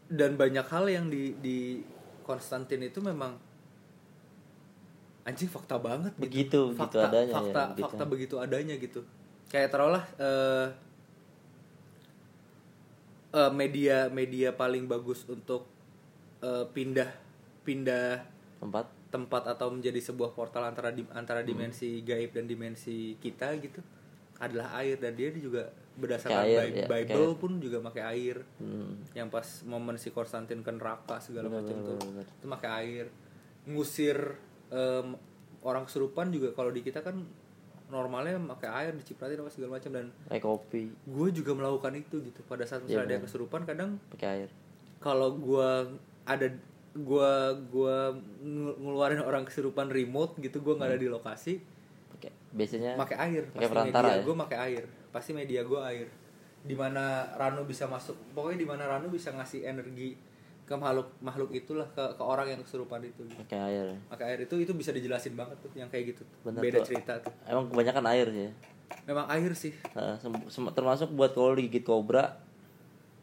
[0.06, 1.82] dan banyak hal yang di di
[2.22, 3.38] Konstantin itu memang
[5.26, 6.22] anjing fakta banget gitu.
[6.30, 7.84] Begitu, fakta, adanya ya, fakta, begitu.
[7.90, 9.02] fakta begitu adanya gitu
[9.50, 10.68] kayak taruhlah eh,
[13.34, 15.66] eh, media media paling bagus untuk
[16.42, 17.10] eh, pindah
[17.66, 18.22] pindah
[18.62, 21.48] tempat tempat atau menjadi sebuah portal antara di- antara Hmm.
[21.48, 23.80] dimensi gaib dan dimensi kita gitu
[24.38, 24.98] adalah air.
[24.98, 25.64] Dan dia juga
[25.96, 28.44] berdasarkan air, Bi- ya, pakai Bible pun juga pakai air.
[28.58, 29.00] Hmm.
[29.14, 33.06] yang pas momen si Konstantin ke neraka segala macam tuh itu pakai air.
[33.66, 34.18] Ngusir
[34.68, 35.16] em,
[35.62, 37.24] orang kesurupan juga kalau di kita kan
[37.86, 39.90] normalnya pakai air dicipratin apa segala macam.
[39.90, 40.90] Dan kayak kopi.
[40.92, 42.44] gue juga melakukan itu gitu.
[42.44, 43.26] Pada saat Iya, misalnya dia benar.
[43.26, 44.50] kesurupan kadang pakai air.
[44.98, 45.86] kalau gua
[46.24, 46.48] ada
[46.96, 51.60] gua gua ngel- ngeluarin orang kesurupan remote gitu gua nggak ada di lokasi.
[52.16, 54.24] Pakai biasanya pakai air pakai pasti perantara media ya?
[54.24, 54.84] gua pakai air.
[55.12, 56.08] Pasti media gua air.
[56.66, 60.16] Di mana Ranu bisa masuk pokoknya di mana Ranu bisa ngasih energi
[60.66, 63.38] ke makhluk makhluk itulah ke, ke orang yang kesurupan itu gitu.
[63.46, 63.86] pakai air.
[64.10, 66.88] Pakai air itu itu bisa dijelasin banget tuh yang kayak gitu Bener beda tuh.
[66.90, 67.30] cerita tuh.
[67.46, 68.52] Emang kebanyakan air sih ya?
[69.06, 69.74] Memang air sih.
[69.94, 70.18] Nah,
[70.74, 72.42] termasuk buat kalau digigit kobra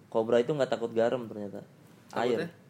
[0.06, 1.66] kobra itu nggak takut garam ternyata.
[2.12, 2.46] Takutnya?
[2.46, 2.61] air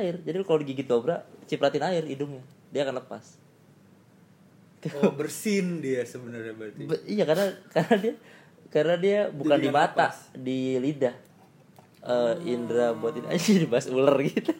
[0.00, 2.40] jadi kalau digigit kobra cipratin air hidungnya.
[2.72, 3.36] Dia akan lepas.
[4.98, 6.82] Oh bersin dia sebenarnya berarti.
[6.88, 8.14] Be- iya karena karena dia
[8.72, 10.16] karena dia bukan Jadi di mata lepas.
[10.32, 11.14] di lidah.
[12.02, 14.50] Eh, indra buat ini aja dibahas ular gitu.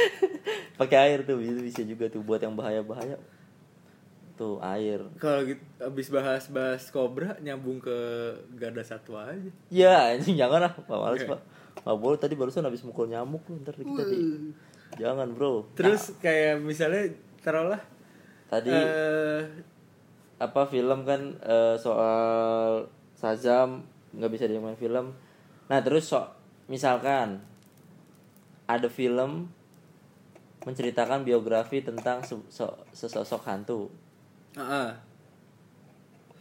[0.80, 3.14] Pakai air tuh itu bisa juga tuh buat yang bahaya bahaya
[4.34, 4.98] tuh air.
[5.20, 7.94] Kalau gitu abis bahas bahas kobra nyambung ke
[8.58, 9.50] garda satwa aja.
[9.70, 11.30] Ya anjing jangan lah pak males Oke.
[11.30, 11.40] pak
[11.80, 14.52] Nggak boleh tadi barusan habis mukul nyamuk lu ntar kita di
[14.94, 15.66] jangan bro.
[15.72, 17.08] Terus kayak misalnya
[17.40, 17.80] taruhlah
[18.46, 19.40] tadi eh
[20.36, 22.84] apa film kan eh, soal
[23.16, 23.82] Shazam
[24.12, 25.14] nggak bisa dimain film.
[25.66, 26.20] Nah terus so
[26.66, 27.40] misalkan
[28.66, 29.48] ada film
[30.62, 33.90] menceritakan biografi tentang se- so- sesosok hantu.
[34.54, 34.94] Ah,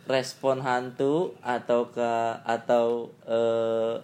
[0.05, 2.11] respon hantu atau ke
[2.43, 3.95] atau eh,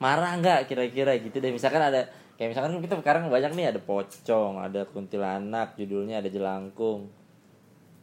[0.00, 1.52] marah nggak kira-kira gitu deh.
[1.52, 2.08] Misalkan ada
[2.40, 7.12] kayak misalkan kita sekarang banyak nih ada pocong ada kuntilanak judulnya ada jelangkung.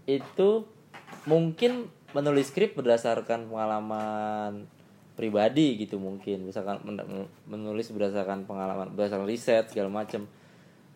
[0.06, 0.70] Itu
[1.26, 4.70] mungkin menulis skrip berdasarkan pengalaman
[5.18, 6.46] pribadi gitu mungkin.
[6.46, 10.30] Misalkan men- menulis berdasarkan pengalaman berdasarkan riset segala macam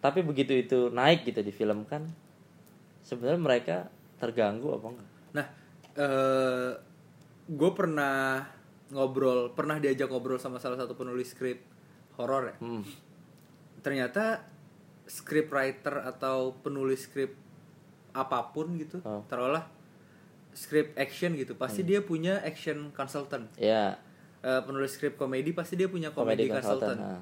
[0.02, 2.10] tapi begitu itu naik gitu di film kan
[3.06, 3.78] sebenarnya mereka
[4.18, 5.10] terganggu apa enggak?
[5.38, 5.46] Nah,
[5.94, 6.72] eh
[7.46, 8.42] gue pernah
[8.92, 11.64] ngobrol, pernah diajak ngobrol sama salah satu penulis skrip
[12.16, 12.56] horor ya.
[12.60, 12.84] hmm.
[13.82, 14.46] Ternyata
[15.08, 17.34] script writer atau penulis skrip
[18.12, 19.24] apa pun gitu, Oh.
[19.26, 19.66] taruhlah
[20.52, 23.48] script action gitu, pasti dia punya action consultant.
[23.56, 23.96] ya
[24.42, 26.98] Eh, penulis skrip komedi pasti dia punya Comedy komedi consultant.
[26.98, 27.22] consultant,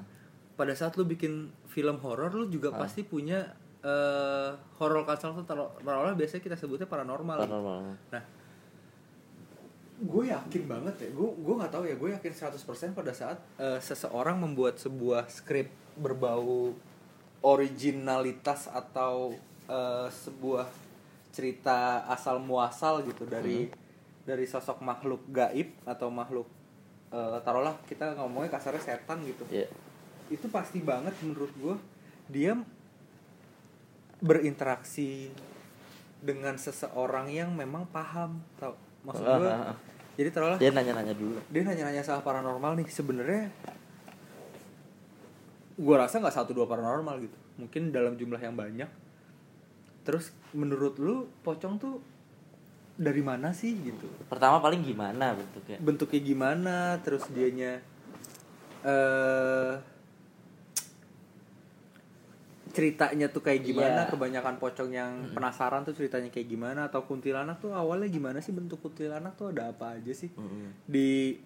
[0.56, 3.44] Pada saat lu bikin film horor, lu juga pasti punya
[3.80, 5.44] eh horror consultant.
[5.44, 7.44] Taruhlah biasanya kita sebutnya paranormal.
[7.44, 7.78] paranormal
[8.08, 8.22] Nah,
[10.00, 11.08] gue yakin banget ya.
[11.12, 11.94] Gue gue nggak tahu ya.
[11.96, 15.68] Gue yakin 100% pada saat eh, seseorang membuat sebuah skrip
[16.00, 16.72] berbau
[17.40, 19.36] originalitas atau
[19.68, 20.66] eh, sebuah
[21.30, 23.70] cerita asal muasal gitu dari
[24.26, 26.48] dari sosok makhluk gaib atau makhluk
[27.12, 29.64] eh, taruhlah kita ngomongnya kasarnya setan gitu ya
[30.30, 31.76] itu pasti banget menurut gue
[32.30, 32.54] dia
[34.20, 35.32] berinteraksi
[36.20, 39.76] dengan seseorang yang memang paham tau maksud gue Ah, ah, ah.
[40.20, 40.60] Jadi taruhlah.
[40.60, 41.40] Dia nanya-nanya dulu.
[41.48, 43.48] Dia nanya-nanya soal paranormal nih sebenarnya
[45.80, 47.36] gue rasa nggak satu dua paranormal gitu.
[47.56, 48.92] Mungkin dalam jumlah yang banyak.
[50.04, 52.04] Terus menurut lu pocong tuh
[53.00, 54.04] dari mana sih gitu?
[54.28, 55.80] Pertama paling gimana bentuknya?
[55.80, 57.80] Bentuknya gimana terus dianya
[58.84, 59.72] eh
[62.70, 64.06] ceritanya tuh kayak gimana?
[64.06, 64.10] Iya.
[64.10, 66.86] kebanyakan pocong yang penasaran tuh ceritanya kayak gimana?
[66.86, 68.50] Atau kuntilanak tuh awalnya gimana sih?
[68.50, 70.30] Bentuk kuntilanak tuh ada apa aja sih?
[70.32, 70.86] Mm-mm.
[70.86, 71.36] di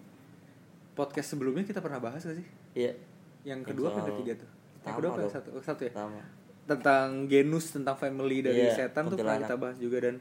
[0.95, 2.47] podcast sebelumnya kita pernah bahas gak sih?
[2.73, 2.95] Iya.
[3.43, 4.51] Yang kedua Yang kan soal- ketiga tuh?
[4.85, 5.33] Yang kedua apa dong.
[5.33, 5.49] satu?
[5.53, 5.93] Oh, satu ya?
[5.93, 6.21] Pertama
[6.65, 10.17] tentang genus tentang family dari Iya, setan tuh pernah kita bahas juga dan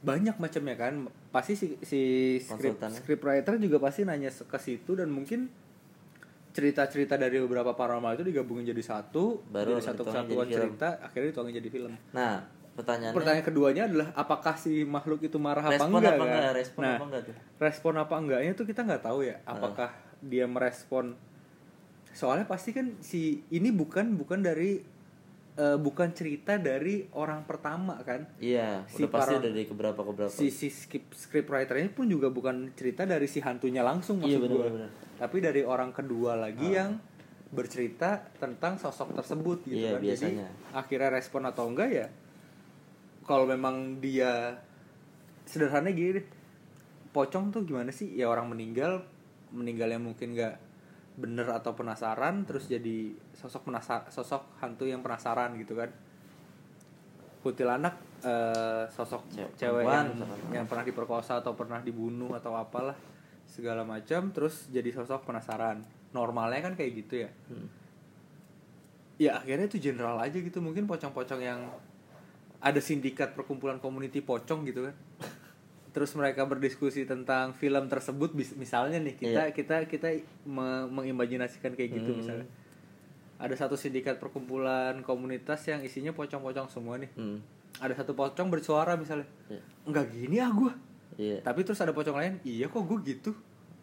[0.00, 0.94] banyak macamnya kan.
[1.28, 2.00] Pasti si si
[2.40, 5.52] script script writer juga pasti nanya ke situ dan mungkin
[6.52, 10.76] cerita-cerita dari beberapa paranormal itu digabungin jadi satu Baru jadi satu kesatuan jadi film.
[10.76, 11.92] cerita akhirnya dituangin jadi film.
[12.12, 13.16] Nah pertanyaannya?
[13.16, 16.28] Pertanyaan keduanya adalah apakah si makhluk itu marah apa enggak apa kan?
[16.28, 16.52] enggak?
[16.56, 17.34] Respon nah apa enggak tuh?
[17.56, 19.36] respon apa enggaknya tuh kita nggak tahu ya.
[19.48, 21.16] Apakah dia merespon?
[22.12, 24.84] Soalnya pasti kan si ini bukan bukan dari
[25.54, 28.24] eh, bukan cerita dari orang pertama kan?
[28.36, 32.06] Iya Si udah pasti para- dari keberapa keberapa si si script script writer ini pun
[32.06, 34.66] juga bukan cerita dari si hantunya langsung Iya, maksud bener, gua.
[34.70, 36.96] bener, tapi dari orang kedua lagi yang
[37.48, 40.00] bercerita tentang sosok tersebut gitu Iya, kan.
[40.00, 40.48] Biasanya.
[40.48, 42.06] jadi akhirnya respon atau enggak ya
[43.22, 44.56] kalau memang dia
[45.44, 46.26] sederhananya gini deh
[47.12, 48.08] pocong tuh gimana sih?
[48.10, 49.04] Ya orang meninggal
[49.52, 50.71] meninggalnya mungkin nggak
[51.12, 55.92] bener atau penasaran terus jadi sosok penasar sosok hantu yang penasaran gitu kan.
[57.42, 60.08] Kuntilanak eh, sosok Cewek- cewek yang,
[60.54, 62.94] yang pernah diperkosa atau pernah dibunuh atau apalah
[63.44, 65.82] segala macam terus jadi sosok penasaran.
[66.14, 67.30] Normalnya kan kayak gitu ya.
[67.50, 67.68] Hmm.
[69.20, 70.58] ya akhirnya itu general aja gitu.
[70.58, 71.60] Mungkin pocong-pocong yang
[72.62, 74.94] ada sindikat perkumpulan community pocong gitu kan
[75.92, 79.52] terus mereka berdiskusi tentang film tersebut misalnya nih kita Iya.
[79.52, 80.08] kita kita
[80.42, 82.18] me- mengimajinasikan kayak gitu Hmm.
[82.18, 82.46] misalnya
[83.36, 87.44] ada satu sindikat perkumpulan komunitas yang isinya pocong-pocong semua nih Hmm.
[87.76, 89.60] ada satu pocong bersuara misalnya Iya.
[89.84, 90.72] enggak gini ah gue
[91.14, 91.38] Iya.
[91.40, 93.32] tapi terus ada pocong lain iya kok gue gitu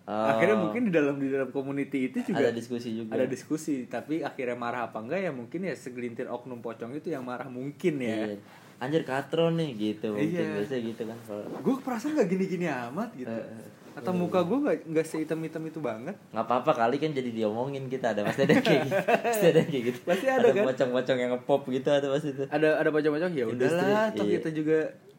[0.03, 0.25] Oh.
[0.25, 4.19] akhirnya mungkin di dalam di dalam community itu juga ada diskusi juga ada diskusi tapi
[4.19, 8.17] akhirnya marah apa enggak ya mungkin ya segelintir oknum pocong itu yang marah mungkin ya
[8.25, 8.37] Iya.
[8.79, 10.15] Anjir katro nih gitu.
[10.15, 10.55] Mungkin Iya.
[10.57, 13.27] biasanya gitu kan kalau gue perasaan nggak gini-gini amat gitu.
[13.29, 16.15] Eh, atau muka gue nggak nggak sehitam-hitam itu banget.
[16.31, 18.95] Nggak apa-apa kali kan jadi diomongin kita ada pasti ada kayak gitu.
[19.03, 19.99] Pasti ada kayak gitu.
[20.07, 20.63] Pasti ada, kan?
[20.71, 24.33] pocong-pocong yang ngepop gitu ada pasti tuh ada ada pocong-pocong ya udahlah toh iya.
[24.39, 24.77] kita juga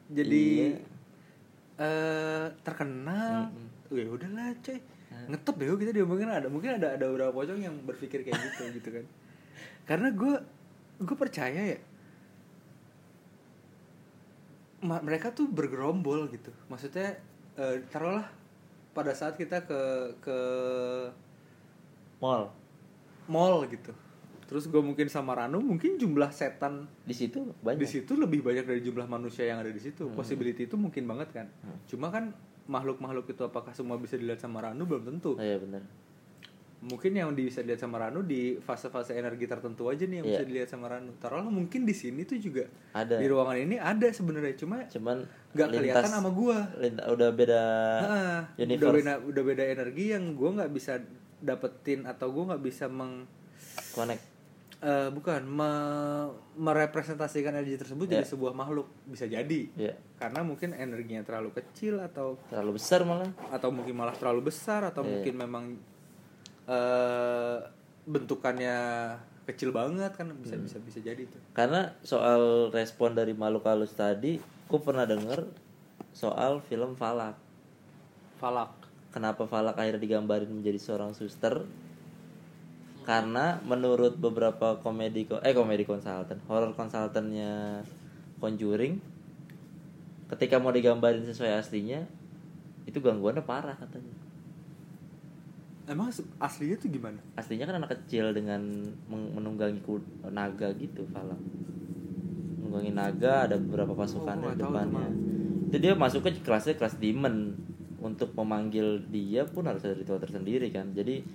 [0.09, 0.79] jadi Iya.
[1.79, 3.53] eh terkenal.
[3.53, 3.69] Mm-mm.
[3.93, 4.79] ya udahlah coy.
[5.29, 8.89] Ngetop deh kita diomongin ada mungkin ada ada beberapa pocong yang berpikir kayak gitu gitu
[8.97, 9.05] kan.
[9.89, 10.35] Karena gue
[11.01, 11.79] gue percaya ya
[14.81, 16.51] mereka tuh bergerombol gitu.
[16.69, 17.21] Maksudnya
[17.57, 18.27] eh, taruhlah
[18.97, 19.81] pada saat kita ke
[20.25, 20.39] ke
[22.19, 22.51] mall.
[23.31, 23.93] mall gitu.
[24.51, 28.67] Terus gue mungkin sama Ranu mungkin jumlah setan di situ di banyak situ lebih banyak
[28.67, 30.11] dari jumlah manusia yang ada di situ.
[30.11, 31.47] Possibility itu mungkin banget kan.
[31.87, 32.35] Cuma kan
[32.67, 34.83] makhluk-makhluk itu apakah semua bisa dilihat sama Ranu?
[34.91, 35.39] Belum tentu.
[35.39, 35.87] Oh, iya benar
[36.81, 40.33] mungkin yang bisa dilihat sama Ranu di fase-fase energi tertentu aja nih yang Iya.
[40.33, 41.13] bisa dilihat sama Ranu.
[41.15, 43.21] Taruhlah mungkin di sini tuh juga ada.
[43.21, 46.57] di ruangan ini ada sebenarnya cuma cuman nggak kelihatan sama gua.
[46.75, 47.63] lintas- udah beda
[48.01, 50.97] Ah, udah beda udah beda energi yang gua nggak bisa
[51.39, 53.29] dapetin atau gua nggak bisa meng
[53.93, 54.25] connect.
[54.81, 58.89] eh, bukan me- merepresentasikan energi tersebut jadi sebuah makhluk.
[59.05, 59.69] Bisa jadi.
[59.77, 63.29] Ya karena mungkin energinya terlalu kecil atau terlalu besar malah.
[63.51, 65.65] atau mungkin malah terlalu besar atau mungkin memang
[66.71, 67.59] eh
[68.07, 68.79] bentukannya
[69.51, 74.39] kecil banget kan bisa bisa bisa jadi itu karena soal respon dari makhluk halus tadi
[74.71, 75.51] aku pernah denger
[76.15, 77.39] soal film Falak.
[78.39, 78.73] Falak.
[79.11, 81.67] Kenapa Falak akhirnya digambarin menjadi seorang suster?
[83.03, 87.83] Karena menurut beberapa komedi ko- eh komedi konsultan horror konsultannya
[88.41, 89.03] Conjuring
[90.31, 92.07] ketika mau digambarin sesuai aslinya
[92.87, 94.15] itu gangguannya parah katanya
[95.89, 96.13] emang
[96.43, 97.21] aslinya tuh gimana?
[97.39, 98.61] Aslinya kan anak kecil dengan
[99.09, 99.81] menunggangi
[100.29, 101.41] naga gitu Falak
[102.71, 105.11] menunggangi naga ada beberapa pasukannya Oh, tahu depannya.
[105.75, 107.59] Itu dia masuk ke kelasnya kelas demon.
[107.99, 110.95] Untuk memanggil dia pun harus ada ritual tersendiri kan.
[110.95, 111.27] Jadi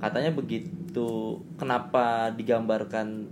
[0.00, 3.28] katanya begitu kenapa digambarkan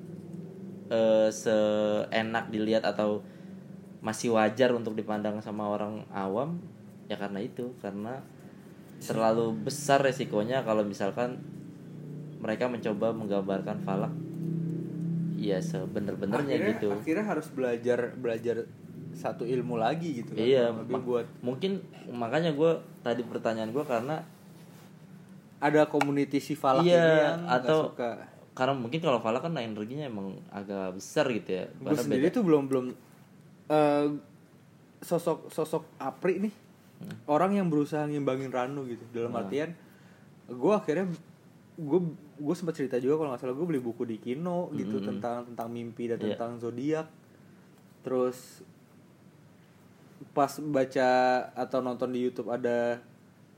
[0.92, 3.24] eh, seenak dilihat atau
[4.04, 6.60] masih wajar untuk dipandang sama orang awam?
[7.08, 8.20] Ya karena itu karena
[8.98, 11.40] terlalu besar resikonya kalau misalkan
[12.36, 14.12] mereka mencoba menggambarkan falak.
[15.36, 16.88] Ya sebener-benernya gitu.
[16.90, 18.64] akhirnya harus belajar belajar
[19.12, 24.20] satu ilmu lagi gitu kan iya lebih buat mungkin makanya gue tadi pertanyaan gue karena
[25.56, 28.10] ada community si falak Iya, ini yang atau suka.
[28.52, 31.64] karena mungkin kalau falak kan energinya emang agak besar gitu ya.
[31.74, 32.86] Gue sendiri beda- tuh belum belum
[33.66, 34.06] eh,
[34.98, 36.52] sosok sosok Apri nih
[36.96, 37.12] Hmm.
[37.26, 39.76] orang yang berusaha ngimbangin Ranu gitu dalam artian
[40.46, 41.12] gue akhirnya
[41.76, 42.00] gue
[42.34, 45.68] gue sempat cerita juga kalau nggak salah gue beli buku di Kino gitu tentang tentang
[45.68, 46.24] mimpi dan Hmm.
[46.24, 46.34] Iya.
[46.34, 47.06] tentang zodiak
[48.00, 48.64] terus
[50.32, 51.08] pas baca
[51.52, 53.00] atau nonton di YouTube ada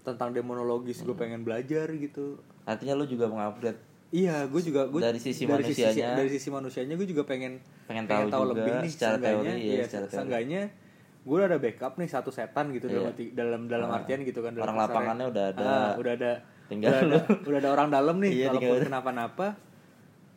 [0.02, 1.06] tentang demonologis Hmm.
[1.06, 5.60] gue pengen belajar gitu artinya lu juga mengupgrade Iya, gue juga gue Dari sisi dari
[5.60, 6.16] manusianya.
[6.16, 10.06] dari sisi manusianya gue juga pengen Pengen tahu juga lebih nih secara teori, ya, secara
[10.06, 10.16] teori.
[10.16, 10.62] seenggaknya
[11.20, 13.10] gue udah ada backup nih satu setan gitu dalam Iya.
[13.10, 14.92] arti- dalam dalam Ah, artian gitu kan dalam orang kasarnya.
[14.92, 15.64] lapangannya udah ada.
[15.64, 16.32] Ah, udah ada
[16.66, 19.46] Tinggal udah, ada, udah ada orang dalam nih Iya, kalaupun tinggal- kenapa-napa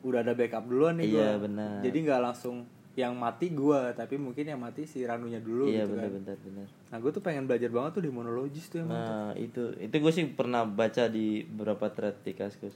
[0.02, 1.44] udah ada backup duluan nih Iya, gua.
[1.44, 1.76] benar.
[1.82, 2.58] jadi nggak langsung
[2.92, 6.68] yang mati gue tapi mungkin yang mati si Ranunya dulu iya gitu kan benar-benar benar
[6.86, 10.26] nah gue tuh pengen belajar banget tuh demonologis tuh emang nah itu itu gue sih
[10.28, 12.76] pernah baca di beberapa thread di kaskus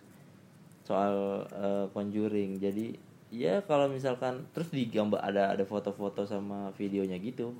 [0.83, 1.13] soal
[1.49, 2.95] eh, conjuring jadi
[3.29, 7.51] ya kalau misalkan terus di gambar ada ada foto-foto sama videonya gitu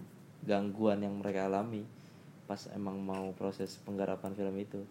[0.46, 1.84] gangguan yang mereka alami
[2.46, 4.82] pas emang mau proses penggarapan film itu.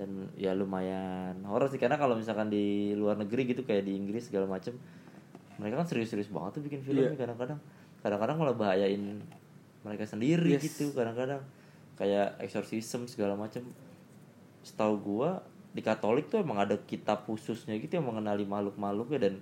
[0.00, 4.32] Dan ya lumayan horor sih karena kalau misalkan di luar negeri gitu kayak di Inggris
[4.32, 4.72] segala macem
[5.60, 7.20] mereka kan serius-serius banget tuh bikin film Iya.
[7.20, 7.60] kadang-kadang.
[8.00, 9.20] Kadang-kadang malah bahayain
[9.84, 10.64] mereka sendiri Yes.
[10.72, 11.44] gitu kadang-kadang.
[12.00, 13.60] Kayak exorcism segala macam
[14.64, 15.44] setahu gua
[15.76, 19.34] di Katolik tuh emang ada kitab khususnya gitu yang mengenali makhluk-makhluknya dan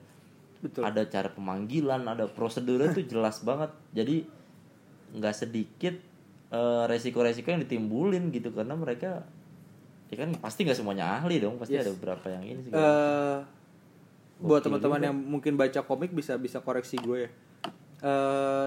[0.59, 0.83] betul.
[0.83, 3.71] ada cara pemanggilan ada prosedurnya tuh jelas banget.
[3.95, 4.27] Jadi
[5.11, 5.95] nggak sedikit
[6.49, 9.25] eh, resiko-resiko yang ditimbulin gitu karena mereka
[10.09, 11.85] ya kan pasti nggak semuanya ahli dong pasti Yes.
[11.85, 13.39] ada beberapa yang ini sih eh
[14.39, 17.31] buat Gokil teman-teman yang mungkin baca komik bisa bisa koreksi gue ya.
[18.01, 18.67] Eh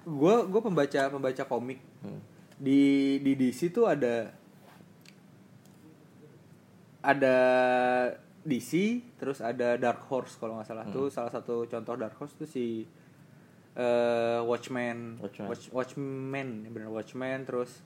[0.00, 2.20] gue gue pembaca pembaca komik Hmm.
[2.56, 2.80] di
[3.18, 4.32] di DC tuh ada
[7.00, 7.36] ada
[8.40, 8.72] DC
[9.16, 12.84] terus ada Dark Horse kalau nggak salah tuh salah satu contoh Dark Horse tuh si
[13.80, 15.48] eh, Watchmen Watchmen.
[15.48, 17.80] Watch, Watchmen ya bener Watchmen terus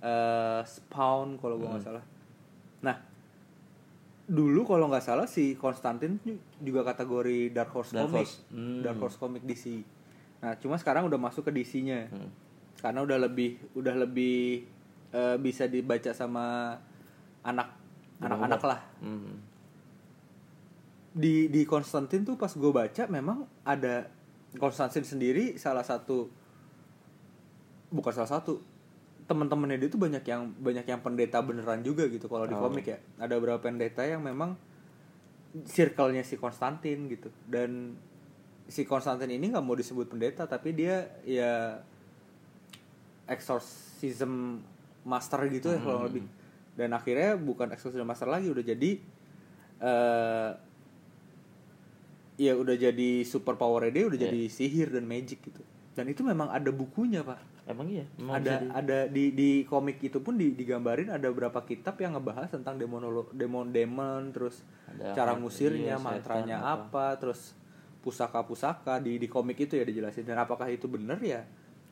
[0.00, 2.04] eh, Spawn kalau gue nggak salah
[2.80, 2.96] nah
[4.26, 6.18] dulu kalau nggak salah si Konstantin
[6.58, 8.36] juga kategori Dark Horse Dark Comic Horse.
[8.50, 8.80] Hmm.
[8.80, 9.84] Dark Horse Comic DC
[10.36, 12.30] nah cuma sekarang udah masuk ke DC-nya Hmm.
[12.76, 14.66] karena udah lebih udah lebih
[15.10, 16.76] eh, bisa dibaca sama
[17.40, 17.68] anak
[18.18, 19.36] anak-anak lah Hmm.
[21.12, 24.04] di di Konstantin tuh pas gue baca memang ada
[24.56, 26.28] Konstantin sendiri salah satu
[27.92, 28.58] bukan salah satu
[29.26, 32.66] teman-temannya dia tuh banyak yang banyak yang pendeta beneran juga gitu kalau di Oh.
[32.70, 32.98] komik ya.
[33.18, 34.54] Ada beberapa pendeta yang memang
[35.66, 37.30] circle-nya si Konstantin gitu.
[37.42, 37.98] Dan
[38.70, 41.82] si Konstantin ini nggak mau disebut pendeta tapi dia ya
[43.26, 44.62] exorcism
[45.02, 46.22] master gitu ya kalau lebih.
[46.78, 48.90] Dan akhirnya bukan exorcism master lagi udah jadi
[49.76, 50.50] eh
[52.36, 54.28] ya udah jadi super power dia udah Iya.
[54.28, 55.62] jadi sihir dan magic gitu.
[55.92, 57.40] Dan itu memang ada bukunya pak.
[57.64, 58.04] Emang iya?
[58.14, 61.96] Emang ada bisa di- ada di di komik itu pun di, digambarin ada beberapa kitab
[61.96, 67.06] yang ngebahas tentang demonolo demon demon terus Ada cara apa- ngusirnya iya, mantranya setan apa.
[67.16, 67.56] terus
[67.98, 70.22] pusaka pusaka di di komik itu ya dijelasin.
[70.22, 71.42] Dan apakah itu benar ya?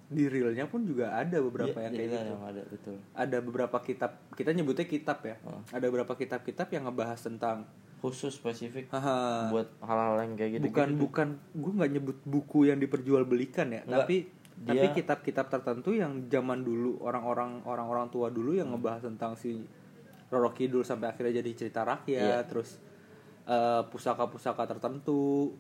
[0.05, 2.31] Di realnya pun juga ada beberapa Iya, yang kayak iya, gitu.
[2.31, 2.97] yang ada betul.
[3.17, 5.41] Ada beberapa kitab kita nyebutnya kitab ya.
[5.43, 5.59] Oh.
[5.67, 7.65] ada beberapa kitab-kitab yang ngebahas tentang
[8.05, 9.49] khusus spesifik Haha.
[9.49, 11.29] buat hal-hal yang kayak gitu bukan bukan.
[11.57, 14.05] Gue nggak nyebut buku yang diperjualbelikan ya Enggak.
[14.05, 14.17] tapi
[14.61, 19.57] tapi Dia- kitab-kitab tertentu yang zaman dulu orang-orang orang-orang tua dulu yang ngebahas tentang si
[20.29, 22.77] Roro Kidul sampai akhirnya jadi cerita rakyat terus
[23.49, 25.57] eh, pusaka-pusaka tertentu.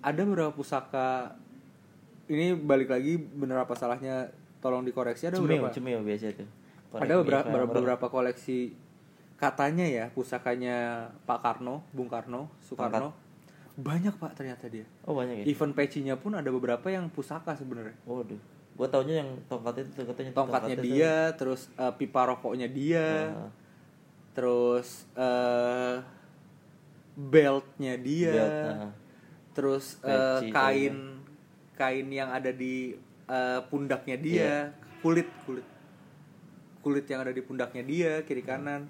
[0.00, 1.36] Ada beberapa pusaka
[2.32, 4.32] ini balik lagi bener apa salahnya?
[4.64, 6.48] Tolong dikoreksi ada cemil cemil biasa tuh.
[6.96, 8.87] Ada beberapa beberapa koleksi
[9.38, 13.14] katanya ya pusakanya Pak Karno, Bung Karno, Soekarno.
[13.78, 14.82] Banyak Pak ternyata dia.
[15.06, 17.94] oh banyak ya Event pecinya pun ada beberapa yang pusaka sebenarnya.
[18.02, 18.38] waduh
[18.74, 20.84] gua taunya yang tongkatnya itu katanya Tongkatnya tuh.
[20.86, 23.50] dia, terus eh, pipa rokoknya dia, Ah.
[24.34, 25.98] terus eh
[27.18, 28.90] beltnya dia, Belt, nah.
[29.50, 30.94] terus eh, Peci, kain
[31.74, 32.94] kain yang ada di
[33.26, 34.70] eh, pundaknya dia,
[35.02, 35.66] kulit kulit
[36.78, 38.86] kulit yang ada di pundaknya dia kiri kanan,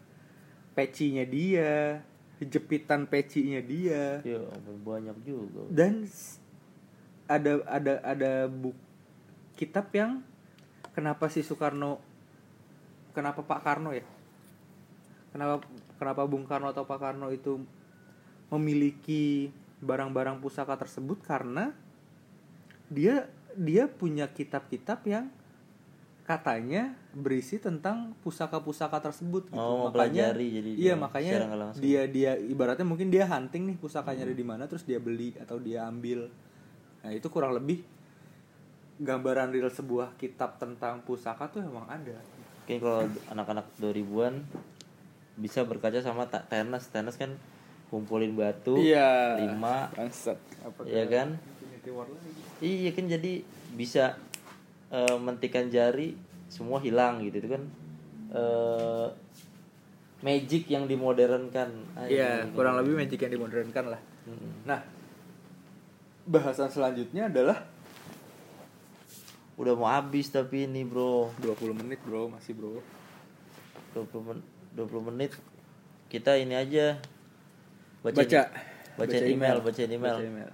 [0.78, 1.98] pecinya dia,
[2.38, 4.22] jepitan pecinya dia.
[4.22, 4.38] ya
[4.86, 5.66] banyak juga.
[5.66, 6.06] Dan
[7.26, 8.78] ada ada ada buk
[9.58, 10.22] kitab yang
[10.94, 11.98] kenapa si Soekarno
[13.10, 14.06] kenapa Pak Karno ya?
[15.34, 15.66] Kenapa
[15.98, 17.58] kenapa Bung Karno atau Pak Karno itu
[18.54, 19.50] memiliki
[19.82, 21.18] barang-barang pusaka tersebut?
[21.26, 21.74] Karena
[22.86, 23.26] dia
[23.58, 25.26] dia punya kitab-kitab yang
[26.28, 29.56] katanya berisi tentang pusaka-pusaka tersebut gitu.
[29.56, 34.44] Oh, makanya jadi iya makanya dia dia ibaratnya mungkin dia hunting nih pusakanya ada di
[34.44, 36.28] mana terus dia beli atau dia ambil.
[37.00, 37.80] Nah itu kurang lebih
[39.00, 42.20] gambaran real sebuah kitab tentang pusaka tuh emang ada.
[42.60, 44.44] Oke kalau anak-anak 2000-an
[45.40, 46.92] bisa berkaca sama tenis.
[46.92, 47.32] Tenis kan
[47.88, 49.40] kumpulin batu iya.
[49.40, 51.40] lima bangsat apa ya kan?
[52.60, 53.32] Iya kan jadi
[53.72, 54.20] bisa
[54.90, 56.16] eh, mentikan jari
[56.48, 57.44] semua hilang gitu.
[57.44, 57.62] Itu kan
[58.32, 59.08] eh,
[60.20, 61.68] magic yang dimodernkan.
[61.94, 64.00] Ah, iya ini- kurang lebih magic yang dimodernkan lah.
[64.28, 64.68] Mm-mm.
[64.68, 64.84] nah
[66.28, 67.64] bahasan selanjutnya adalah
[69.56, 71.32] udah mau habis tapi ini bro.
[71.40, 72.28] 20 menit bro.
[72.28, 72.78] Masih bro.
[73.96, 74.38] 20 men
[74.76, 75.32] 20 menit.
[76.08, 77.00] Kita ini aja
[78.00, 78.20] baca
[78.96, 79.16] baca.
[79.26, 80.16] email, baca email.
[80.16, 80.50] Baca email.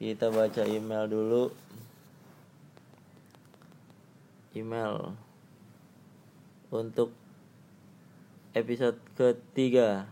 [0.00, 1.52] kita baca email dulu
[4.54, 5.14] email.
[6.70, 7.10] Untuk
[8.54, 10.06] episode ketiga.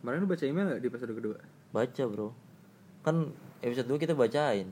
[0.00, 1.36] Kemarin lu baca email gak di episode kedua?
[1.72, 2.28] Baca bro.
[3.00, 3.32] Kan
[3.64, 4.68] episode 2 kita bacain.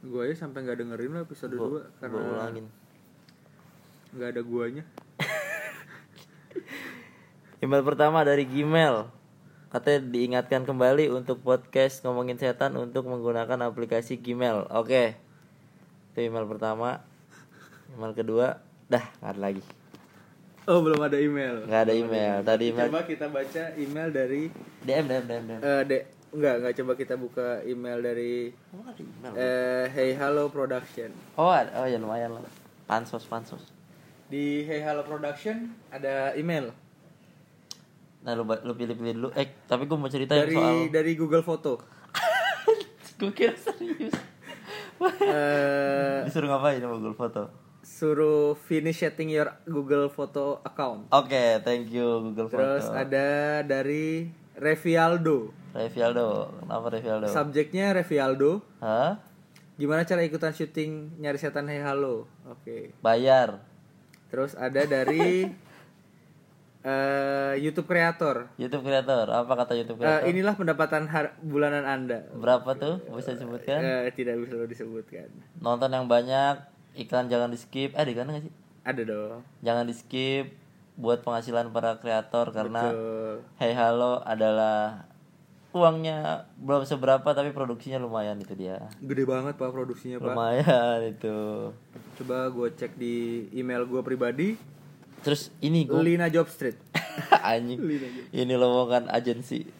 [0.00, 2.66] Gue aja sampai nggak dengerin lo episode 2 karena gua ulangin.
[4.16, 4.84] nggak ada guanya.
[7.64, 9.15] Email pertama dari Gmail
[9.68, 14.70] katanya diingatkan kembali untuk podcast ngomongin setan untuk menggunakan aplikasi Gmail.
[14.72, 15.18] Oke.
[16.12, 17.02] Itu email pertama.
[17.92, 18.46] Email kedua.
[18.86, 19.62] Dah nggak ada lagi.
[20.66, 21.62] Oh belum ada email.
[21.66, 22.36] Nggak ada email.
[22.42, 22.88] Tadi email.
[22.90, 24.42] coba kita baca email dari
[24.82, 26.02] DM DM DM DM eh dek
[26.34, 26.72] nggak nggak.
[26.82, 29.32] Coba kita buka email dari Oh, ada email.
[29.34, 31.10] eh Hey Hello Production.
[31.38, 32.42] Oh, oh ya lumayan lah.
[32.86, 33.62] Pansos, pansos.
[34.26, 36.74] di Hey Hello Production ada email
[38.26, 39.28] Nah, lu, lu pilih-pilih dulu.
[39.38, 40.76] Eh, tapi gue mau cerita yang dari soal...
[40.90, 41.78] dari Google Foto
[43.22, 44.12] gue kira serius.
[45.22, 47.42] eh Disuruh ngapain sama Google Foto?
[47.86, 52.98] suruh finish setting your Google Photo account Oke, thank you Google terus Foto.
[52.98, 54.26] ada dari
[54.58, 56.50] Revialdo Revialdo.
[56.66, 57.26] Kenapa Revialdo?
[57.30, 59.22] subjeknya Revialdo Hah?
[59.76, 62.24] Gimana cara ikutan syuting nyari setan Hey Halo?
[62.48, 62.96] Oke.
[63.04, 63.60] Bayar.
[64.32, 65.44] Terus ada dari
[66.86, 68.46] eh, YouTube kreator.
[68.54, 69.26] YouTube kreator.
[69.26, 70.30] Apa kata YouTube Eh, kreator?
[70.30, 72.22] inilah pendapatan har- bulanan Anda.
[72.30, 73.02] Berapa tuh?
[73.10, 73.82] Bisa disebutkan?
[73.82, 75.26] Eh, tidak bisa lo disebutkan.
[75.58, 76.62] Nonton yang banyak,
[76.94, 77.90] iklan jangan di-skip.
[77.90, 78.54] Eh, di gak sih?
[78.80, 79.42] Ada dong.
[79.60, 80.54] Jangan di-skip
[80.94, 83.34] buat penghasilan para kreator karena Betul.
[83.58, 85.04] Hey Halo adalah
[85.70, 88.80] uangnya belum seberapa tapi produksinya lumayan itu dia.
[88.96, 90.32] Gede banget pak produksinya pak.
[90.32, 91.68] Lumayan itu.
[92.16, 93.16] Coba gue cek di
[93.52, 94.56] email gue pribadi.
[95.20, 96.76] Terus ini gue Lina Job Street.
[97.42, 97.78] anjing.
[97.78, 98.24] Lina Job.
[98.32, 99.64] Ini lowongan agensi.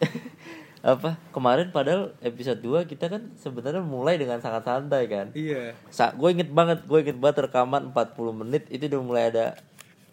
[0.79, 1.17] Apa?
[1.29, 5.27] Kemarin padahal episode 2 kita kan sebenarnya mulai dengan sangat santai kan.
[5.33, 5.75] Iya.
[5.87, 9.57] Sa gue inget banget, gue inget banget rekaman 40 menit itu udah mulai ada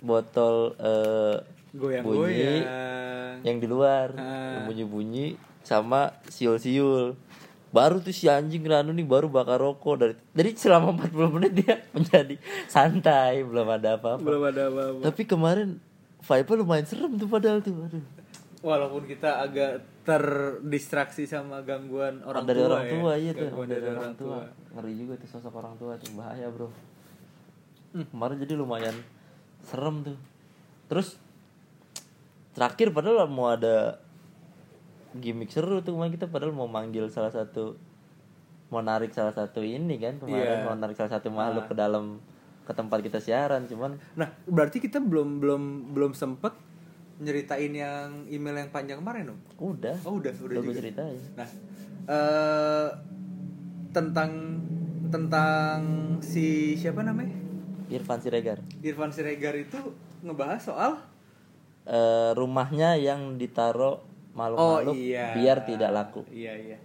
[0.00, 1.36] botol eh
[1.74, 3.42] Goyang-goyang.
[3.42, 4.54] yang di luar Ah.
[4.54, 7.18] yang bunyi-bunyi sama siul-siul
[7.74, 11.82] baru tuh si anjing Ranu nih baru bakar rokok dari dari selama 40 menit dia
[11.96, 15.00] menjadi santai belum ada apa-apa Belum ada apa-apa.
[15.02, 15.82] tapi kemarin
[16.20, 18.04] vibe lumayan serem tuh padahal tuh aduh
[18.60, 22.92] Walaupun kita agak terdistraksi sama gangguan orang dari tua orang ya.
[22.92, 24.38] tua iya tuh Gangguan dari orang tua
[24.70, 26.70] ngeri juga tuh sosok orang tua tuh bahaya bro
[27.90, 28.06] Hmm.
[28.08, 28.96] kemarin jadi lumayan
[29.62, 30.18] serem tuh
[30.86, 31.14] terus
[32.50, 34.02] terakhir padahal mau ada
[35.14, 37.78] gimmick seru tuh kemarin kita padahal mau manggil salah satu
[38.68, 40.64] mau narik salah satu ini kan kemarin Iya.
[40.64, 42.18] mau narik salah satu makhluk ke dalam
[42.62, 45.62] ke tempat kita siaran cuman Nah, berarti kita belum belum
[45.92, 46.50] belum sempet
[47.14, 49.40] nyeritain yang email yang panjang kemarin dong.
[49.56, 50.74] udah Oh, udah, udah udah juga.
[50.74, 51.48] ceritain Nah,
[52.04, 52.88] eh
[53.90, 54.30] tentang
[55.08, 55.78] tentang
[56.18, 57.36] si siapa namanya?
[57.86, 59.78] Irfan Siregar Irfan Siregar itu
[60.20, 60.92] ngebahas soal
[61.84, 64.00] Eh, rumahnya yang ditaruh
[64.34, 65.32] makhluk-makhluk Oh, iya.
[65.32, 66.78] biar tidak laku Iya, iya.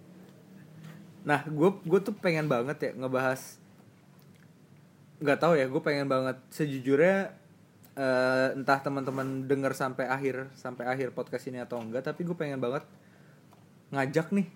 [1.19, 3.57] Nah, gue gue tuh pengen banget ya ngebahas
[5.19, 7.35] nggak tahu ya, gue pengen banget sejujurnya
[7.93, 12.57] eh, entah teman-teman denger sampai akhir sampai akhir podcast ini atau enggak, tapi gue pengen
[12.57, 12.87] banget
[13.89, 14.47] ngajak nih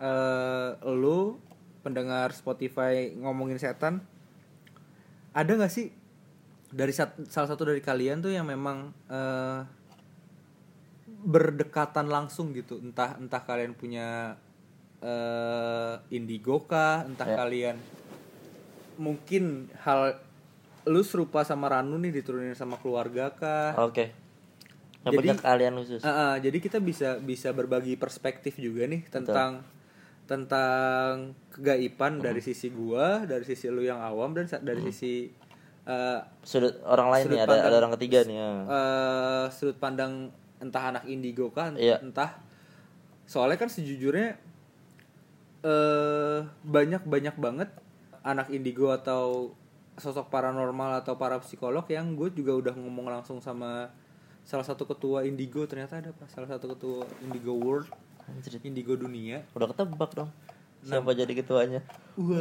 [0.00, 1.40] eh lu
[1.80, 4.04] pendengar Spotify ngomongin setan
[5.30, 5.88] ada nggak sih
[6.68, 9.60] dari sat- salah satu dari kalian tuh yang memang eh,
[11.20, 12.76] berdekatan langsung gitu.
[12.76, 14.36] Entah entah kalian punya
[15.00, 17.36] eh indigo kah entah Ya.
[17.38, 17.76] kalian
[18.96, 20.20] mungkin hal
[20.84, 23.72] lu serupa sama Ranu nih diturunin sama keluarga kah?
[23.78, 24.12] Oke.
[25.00, 26.00] Yang Jadi- kalian khusus.
[26.02, 29.64] Ah, ah, jadi kita bisa bisa berbagi perspektif juga nih tentang
[30.26, 35.32] tentang kegaiban dari sisi gua, dari sisi lu yang awam dan dari sisi
[35.82, 38.50] eh, sudut orang lain Sudut nih ada pandang- ada orang ketiga nih ya.
[38.62, 40.12] eh, sudut pandang
[40.60, 41.98] entah anak indigo kah, Iya.
[42.00, 42.36] entah.
[43.24, 44.36] Soalnya kan sejujurnya
[45.60, 47.68] eh banyak banyak banget
[48.24, 49.52] anak indigo atau
[50.00, 53.92] sosok paranormal atau para psikolog yang gue juga udah ngomong langsung sama
[54.40, 55.64] salah satu ketua indigo.
[55.64, 56.24] Ternyata ada apa?
[56.28, 57.88] Salah satu ketua indigo world
[58.64, 59.44] indigo dunia.
[59.52, 60.30] Udah ketebak dong.
[60.80, 61.84] Siapa jadi ketuanya?
[62.16, 62.40] Wah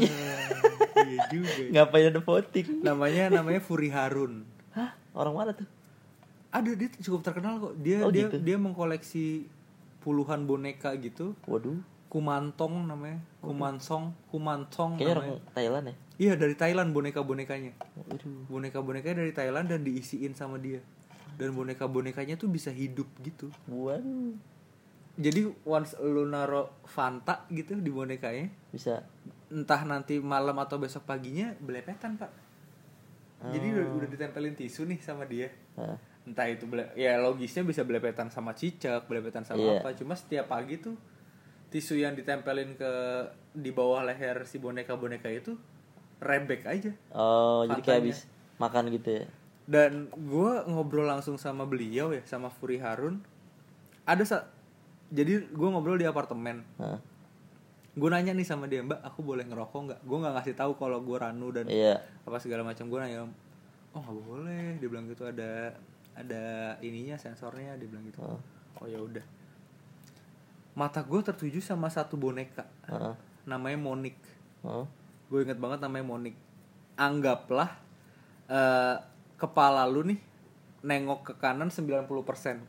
[1.04, 1.84] iya juga ya.
[1.84, 2.68] ngapain ada voting?
[2.80, 4.48] Namanya namanya Furi Harun.
[4.72, 4.96] Hah?
[5.12, 5.68] Orang mana tuh
[6.50, 7.74] ada dia cukup terkenal kok.
[7.80, 8.38] Dia Oh, dia gitu.
[8.42, 9.46] dia mengkoleksi
[10.02, 11.38] puluhan boneka gitu.
[11.46, 11.78] Waduh.
[12.10, 13.22] Kumantong namanya.
[13.38, 15.32] Kumansong kumantong kayaknya namanya.
[15.38, 15.96] Orang Thailand ya?
[16.20, 18.44] Iya dari Thailand boneka bonekanya waduh.
[18.50, 20.82] Boneka bonekanya dari Thailand dan diisiin sama dia.
[21.38, 23.54] Dan boneka bonekanya tuh bisa hidup gitu.
[23.70, 24.34] Waduh.
[25.20, 29.04] Jadi once lu naro Fanta gitu di bonekanya bisa.
[29.50, 32.32] entah nanti malam atau besok paginya belepetan pak.
[33.40, 35.48] Jadi udah, udah ditempelin tisu nih sama dia.
[35.80, 35.96] Hah.
[36.28, 39.80] Entah itu ya logisnya bisa belepetan sama cicak belepetan sama Iya.
[39.82, 39.96] apa.
[39.96, 40.96] Cuma setiap pagi tuh
[41.70, 42.92] tisu yang ditempelin ke
[43.54, 45.54] di bawah leher si boneka boneka itu
[46.20, 48.20] rebek aja oh jadi kayak habis
[48.60, 49.26] makan gitu ya?
[49.70, 53.22] Dan gue ngobrol langsung sama beliau ya sama Furi Harun.
[54.04, 54.38] Ada sa
[55.14, 56.66] jadi gue ngobrol di apartemen.
[56.82, 56.98] Hah.
[58.00, 60.00] gue nanya nih sama dia mbak aku boleh ngerokok nggak?
[60.10, 62.02] Gue nggak ngasih tahu kalau gue Ranu dan iya.
[62.26, 62.90] apa segala macam.
[62.90, 63.30] Gue nanya
[63.94, 64.66] oh nggak boleh.
[64.82, 65.78] Dia bilang gitu ada
[66.20, 68.20] ada ininya sensornya dia bilang gitu.
[68.20, 68.40] Oh.
[68.84, 69.24] oh ya udah.
[70.76, 72.68] Mata gue tertuju sama satu boneka.
[72.88, 73.16] Heeh.
[73.48, 74.20] namanya Monik
[74.60, 74.84] Oh.
[75.32, 76.36] gue inget banget namanya Monik
[77.00, 77.80] anggaplah
[78.52, 78.96] eh,
[79.40, 80.20] kepala lu nih
[80.80, 82.08] nengok ke kanan 90%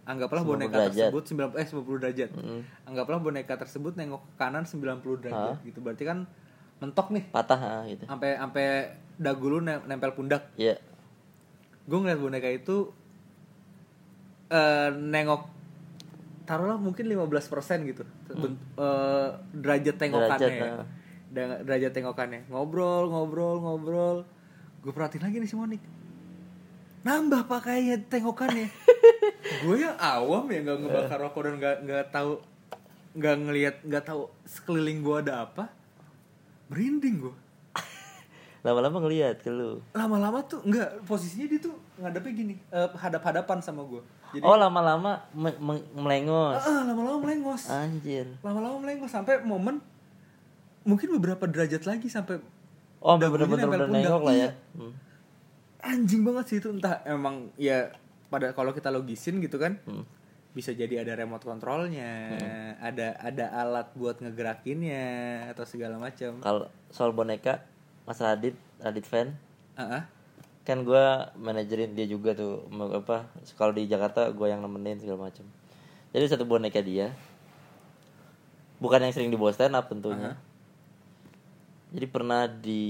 [0.06, 1.10] anggaplah 90 boneka derajat.
[1.10, 1.22] tersebut
[1.54, 2.30] 9 eh 90 derajat.
[2.34, 2.60] Mm.
[2.86, 5.78] anggaplah boneka tersebut nengok ke kanan 90 derajat gitu.
[5.82, 6.26] Berarti kan
[6.78, 7.24] mentok nih.
[7.30, 8.06] Patah ah, gitu.
[8.06, 8.66] Sampai sampai
[9.14, 10.50] dagu lu ne- nempel pundak.
[10.58, 10.78] Iya.
[11.86, 12.90] Gue ngeliat boneka itu
[14.50, 15.42] eh nengok
[16.42, 20.84] taruhlah mungkin 15% gitu Ben- eh, derajat tengokannya Derajat, ya.
[21.30, 22.40] Da- derajat tengokannya.
[22.50, 24.16] Ngobrol ngobrol ngobrol.
[24.82, 25.78] Gue perhatiin lagi nih si Monik.
[27.06, 28.66] Nambah pak kayak tengokannya.
[29.62, 32.32] Gue yang awam ya nggak ngebakar rokok dan nggak nggak tahu
[33.14, 35.70] nggak ngelihat nggak tahu sekeliling gue ada apa.
[36.66, 37.34] Merinding gue
[38.60, 39.80] lama-lama ngeliat ke lu.
[39.92, 45.26] Lama-lama tuh nggak posisinya dia tuh ngadepnya gini eh, hadap-hadapan sama gue jadi oh lama-lama
[45.32, 46.60] me- me- melengos.
[46.60, 47.66] Ah, lama-lama melengos.
[47.66, 48.30] Anjir.
[48.40, 49.80] Lama-lama melengos sampai momen
[50.80, 52.38] mungkin beberapa derajat lagi sampai
[53.00, 54.38] oh bener-bener nengok lah ya.
[54.38, 54.50] Iya.
[54.76, 54.92] Hmm.
[55.80, 57.88] anjing banget sih itu entah emang ya
[58.28, 60.04] pada kalau kita logisin gitu kan Hmm.
[60.50, 62.36] bisa jadi ada remote kontrolnya
[62.78, 65.08] ada ada alat buat ngegerakinnya
[65.48, 66.36] atau segala macam.
[66.38, 67.64] Kalau soal boneka
[68.04, 69.36] Mas Radit Radit fan
[69.74, 70.02] Ah, ah.
[70.60, 71.04] kan gue
[71.36, 75.44] manajerin dia juga tuh apa kalau di Jakarta gue yang nemenin segala macam
[76.10, 77.14] jadi satu boneka dia
[78.76, 80.40] bukan yang sering dibawa stand up tentunya.
[81.90, 82.82] Jadi pernah di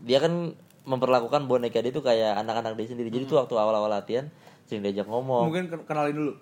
[0.00, 0.50] dia kan
[0.82, 3.06] memperlakukan boneka dia tuh kayak anak-anak dia sendiri.
[3.08, 4.26] Jadi tuh waktu awal-awal latihan
[4.66, 5.46] sering diajak ngomong.
[5.46, 6.32] Mungkin ken- kenalin dulu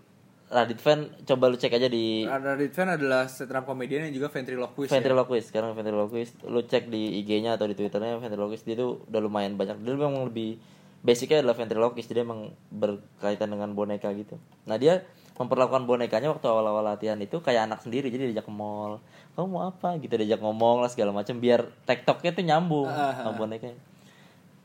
[0.53, 4.29] Radit fan coba lu cek aja di Radit Fan adalah stand up comedian yang juga
[4.29, 5.01] ventriloquist ya.
[5.01, 6.45] ventriloquist sekarang ventriloquist.
[6.45, 8.63] Lu cek di IG-nya atau di Twitternya ventriloquist.
[8.63, 9.81] Dia tuh udah lumayan banyak.
[9.81, 10.61] Dia memang lebih
[11.01, 14.37] basicnya adalah ventriloquist jadi emang berkaitan dengan boneka gitu.
[14.69, 15.01] Nah dia
[15.33, 19.01] memperlakukan bonekanya waktu awal-awal latihan itu kayak anak sendiri jadi diajak ke mall.
[19.33, 19.97] Kamu mau apa?
[19.97, 23.81] Gitu diajak ngomong lah segala macam biar tektoknya tuh nyambung sama bonekanya.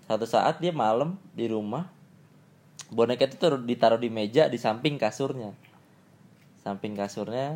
[0.03, 1.87] Satu saat dia malam di rumah
[2.87, 5.55] boneka itu taruh- ditaruh di meja di samping kasurnya
[6.67, 7.55] samping kasurnya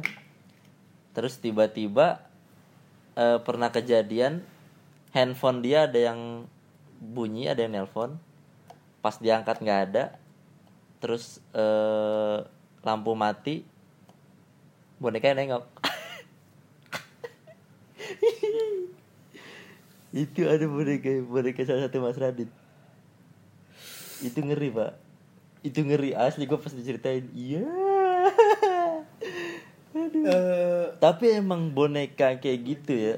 [1.11, 2.23] terus tiba-tiba
[3.19, 4.39] eh, pernah kejadian
[5.11, 6.47] handphone dia ada yang
[7.01, 8.15] bunyi ada yang nelpon.
[9.03, 10.15] Pas diangkat nggak ada
[11.03, 12.39] terus eh,
[12.85, 13.67] lampu mati
[15.03, 15.67] bonekanya nengok.
[20.23, 22.47] Itu ada boneka boneka salah satu mas Radit.
[24.23, 24.95] Itu ngeri pak.
[25.67, 27.90] Itu ngeri asli gue pas diceritain iya
[30.09, 33.15] Eh, tapi emang boneka kayak gitu ya.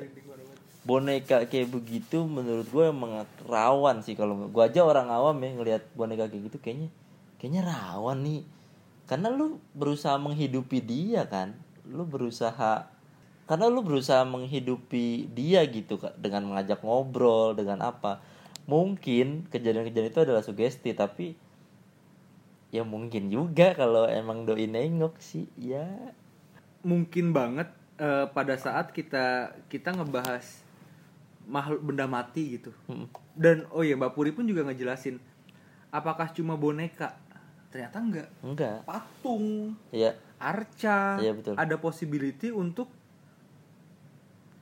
[0.84, 4.15] Boneka kayak begitu menurut gue emang rawan sih.
[4.19, 6.89] Kalau gue aja orang awam ya ngelihat boneka kayak gitu kayaknya
[7.39, 8.41] kayaknya rawan nih.
[9.07, 11.55] Karena lu berusaha menghidupi dia kan.
[11.88, 12.88] Lu berusaha
[13.43, 18.23] karena lu berusaha menghidupi dia gitu dengan mengajak ngobrol dengan apa.
[18.63, 21.36] Mungkin kejadian-kejadian itu adalah sugesti tapi
[22.73, 25.86] ya mungkin juga kalau emang doi nengok sih ya
[26.84, 27.67] mungkin banget
[27.97, 30.61] eh, pada saat kita kita ngebahas
[31.43, 32.71] makhluk benda mati gitu.
[32.88, 33.07] Mm.
[33.34, 35.17] dan oh ya mbak Puri pun juga ngejelasin
[35.89, 37.17] apakah cuma boneka?
[37.67, 38.29] Ternyata enggak.
[38.39, 38.77] Enggak.
[38.86, 41.55] Patung ya arca Iya, betul.
[41.57, 42.88] ada possibility untuk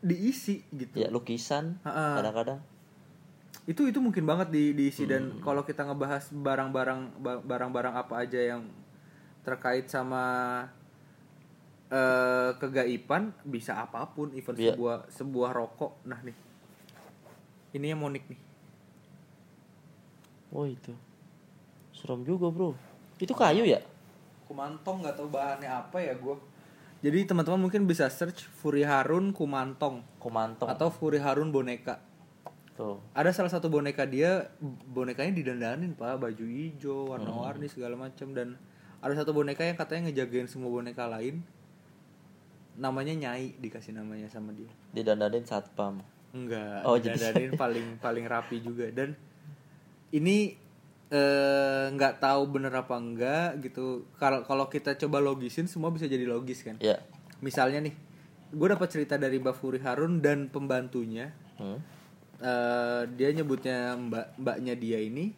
[0.01, 0.97] diisi gitu.
[0.97, 2.59] Ya lukisan kadang-kadang.
[3.69, 5.05] Itu itu mungkin banget di diisi.
[5.05, 5.11] Hmm.
[5.11, 8.65] dan kalau kita ngebahas barang-barang ba- barang-barang apa aja yang
[9.45, 10.23] terkait sama
[11.91, 14.79] eh kegaiban bisa apa pun even Iya.
[14.79, 16.07] sebuah sebuah rokok.
[16.07, 16.37] Nah nih.
[17.75, 18.39] Ini yang monik nih.
[20.55, 20.95] Oh itu.
[21.91, 22.71] Serem juga bro.
[23.19, 23.83] Itu kayu ya?
[24.47, 26.35] Kumantong nggak tahu bahannya apa ya gue
[27.01, 30.05] jadi teman-teman mungkin bisa search Furi Harun kumantong.
[30.21, 31.97] Komantong atau Furi Harun boneka.
[32.77, 33.01] Tuh.
[33.17, 34.53] Ada salah satu boneka dia
[34.85, 36.21] bonekanya didandanin pak.
[36.21, 38.37] Baju hijau warna-warni segala macam.
[38.37, 38.53] Dan
[39.01, 41.41] ada satu boneka yang katanya ngejagain semua boneka lain
[42.75, 44.69] namanya nyai dikasih namanya sama dia.
[44.91, 45.99] Didandanin satpam.
[46.31, 48.87] Enggak Oh, jadi- didandanin paling paling rapi juga.
[48.89, 49.15] Dan
[50.11, 50.55] ini
[51.07, 54.07] eh, nggak tahu bener apa enggak gitu.
[54.15, 56.79] Kalau kalau kita coba logisin semua bisa jadi logis kan?
[56.79, 56.99] Ya
[57.41, 57.95] misalnya nih
[58.51, 61.31] gue dapat cerita dari Mbak Furi Harun dan pembantunya.
[61.57, 61.79] Hmm?
[62.41, 65.29] eh dia nyebutnya mbak mbaknya dia ini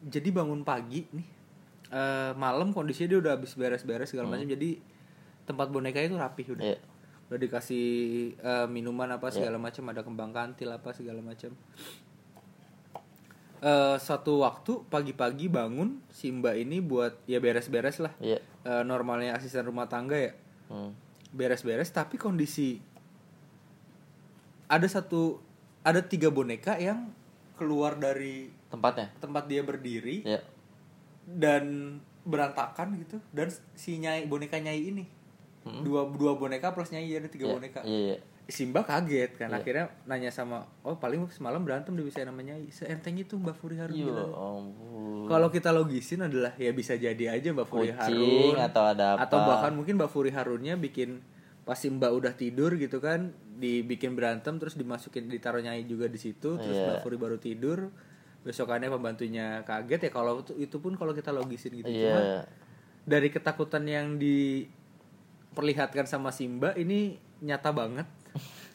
[0.00, 1.26] jadi bangun pagi nih.
[1.92, 4.48] Eh malam kondisinya dia udah habis beres-beres segala macam.
[4.48, 4.80] Jadi
[5.44, 6.78] tempat bonekanya itu rapi udah Iya.
[7.28, 7.84] udah dikasih
[8.36, 11.52] eh, minuman apa segala macam ada kembang kantil apa segala macam.
[13.64, 18.12] Eh suatu waktu pagi-pagi bangun si mbak ini buat ya beres-beres lah.
[18.20, 18.44] Iya.
[18.64, 20.32] Eh, normalnya asisten rumah tangga ya.
[20.64, 20.96] Hmm.
[21.34, 22.78] beres-beres tapi kondisi
[24.64, 25.42] ada satu
[25.84, 27.10] ada tiga boneka yang
[27.58, 29.10] keluar dari tempatnya?
[29.20, 30.40] tempat dia berdiri ya
[31.28, 33.20] dan berantakan gitu.
[33.28, 35.04] Dan si nyai boneka nyai ini
[35.64, 37.80] dua dua boneka plus nyai ada tiga Iya, boneka.
[37.82, 38.18] iya iya.
[38.44, 39.56] Simba kaget kan Iya.
[39.56, 43.76] akhirnya nanya sama oh paling semalam berantem dia bisa nama nyai seenteng itu mbak Furi
[43.76, 44.28] Harun bilang.
[44.28, 45.24] ampun.
[45.24, 49.24] Kalau kita logisin adalah ya bisa jadi aja mbak Furi Kucing Harun atau ada apa.
[49.24, 51.24] atau bahkan mungkin Mbak Furi Harunnya bikin
[51.64, 56.20] pas si Mbak udah tidur gitu kan dibikin berantem terus dimasukin ditaruh nyai juga di
[56.20, 56.84] situ terus Iya.
[56.86, 57.88] Mbak Furi baru tidur.
[58.42, 61.88] Besokannya pembantunya kaget ya kalau itu, itu pun kalau kita logisin gitu.
[61.88, 62.44] Cuma iya
[63.04, 64.20] dari ketakutan yang
[65.54, 68.10] diperlihatkan sama Simba ini nyata banget.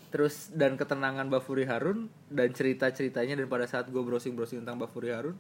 [0.10, 4.64] Terus dan ketenangan Mbak Furi Harun dan cerita ceritanya dan pada saat gue browsing browsing
[4.64, 5.36] tentang Mbak Furi Harun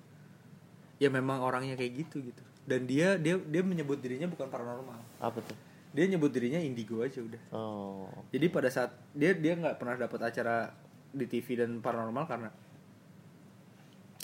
[1.00, 2.44] ya memang orangnya kayak gitu gitu.
[2.68, 5.00] Dan dia dia dia menyebut dirinya bukan paranormal.
[5.24, 5.56] Apa tuh?
[5.96, 7.42] Dia nyebut dirinya indigo aja udah.
[7.56, 10.70] Oh jadi pada saat dia dia nggak pernah dapat acara
[11.10, 12.50] di TV dan paranormal karena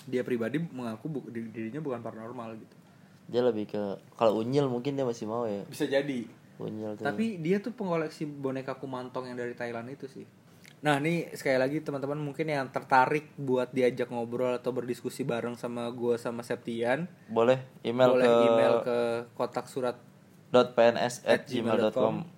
[0.06, 2.76] dia pribadi mengaku bu- diri- dirinya bukan paranormal gitu.
[3.26, 3.82] Dia lebih ke
[4.14, 5.66] kalau unyil mungkin dia masih mau ya.
[5.66, 6.30] Bisa jadi
[6.60, 7.06] unyil tuh.
[7.06, 10.26] Tapi dia tuh pengoleksi boneka kumantong yang dari Thailand itu sih.
[10.86, 15.90] Nah, nih sekali lagi teman-teman mungkin yang tertarik buat diajak ngobrol atau berdiskusi bareng sama
[15.90, 18.98] gua sama Septian, boleh email boleh ke email ke
[19.34, 19.98] kotak surat
[20.54, 22.36] .pns at gmail.com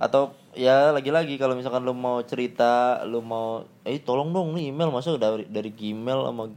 [0.00, 4.88] atau ya lagi-lagi kalau misalkan lu mau cerita lu mau eh tolong dong nih email.
[4.88, 6.48] Masuk dari dari Gmail sama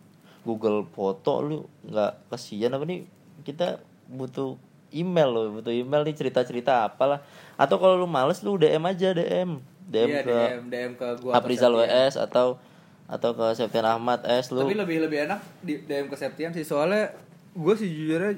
[0.47, 3.03] Google Foto lu nggak kasihan apa nih?
[3.43, 4.55] Kita butuh
[4.93, 7.19] email loh butuh email nih cerita-cerita apalah
[7.53, 11.31] atau kalau lu males lu DM aja DM DM Iya, ke DM, DM ke gua
[11.33, 11.73] Aprizal.
[11.75, 12.55] WS atau
[13.03, 16.63] atau ke Septian Ahmad S lu Tapi lebih lebih enak di DM ke Septian sih
[16.63, 17.11] soalnya
[17.51, 18.31] gue sejujurnya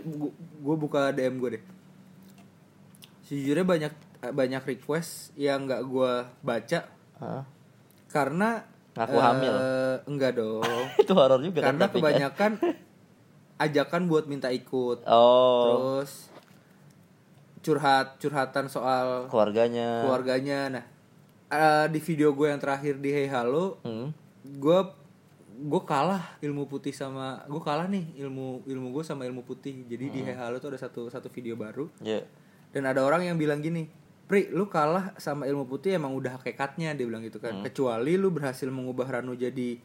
[0.60, 1.64] gue buka DM gue deh.
[3.24, 3.94] Sejujurnya banyak
[4.26, 6.80] banyak request yang nggak gue baca
[7.16, 7.44] Hah?
[8.08, 9.54] karena Ngaku hamil.
[9.54, 10.64] eh, enggak dong.
[11.02, 11.94] itu horor juga kan karena kan.
[11.94, 12.52] kebanyakan
[13.58, 15.04] ajakan buat minta ikut.
[15.06, 15.64] oh
[16.02, 16.12] Terus
[17.66, 20.60] curhat curhatan soal keluarganya keluarganya.
[20.70, 20.86] Nah,
[21.50, 24.14] eh, di video gue yang terakhir di Hey Halo, Hmm.
[24.46, 24.80] gue
[25.56, 29.90] gue kalah ilmu putih sama gue kalah nih ilmu ilmu gue sama ilmu putih.
[29.90, 32.22] Jadi di Hey Halo tuh ada satu satu video baru ya
[32.70, 33.88] dan ada orang yang bilang gini,
[34.28, 37.64] Pri, lu kalah sama ilmu putih emang udah hakikatnya dia bilang gitu kan.
[37.64, 39.80] Kecuali lu berhasil mengubah Ranu jadi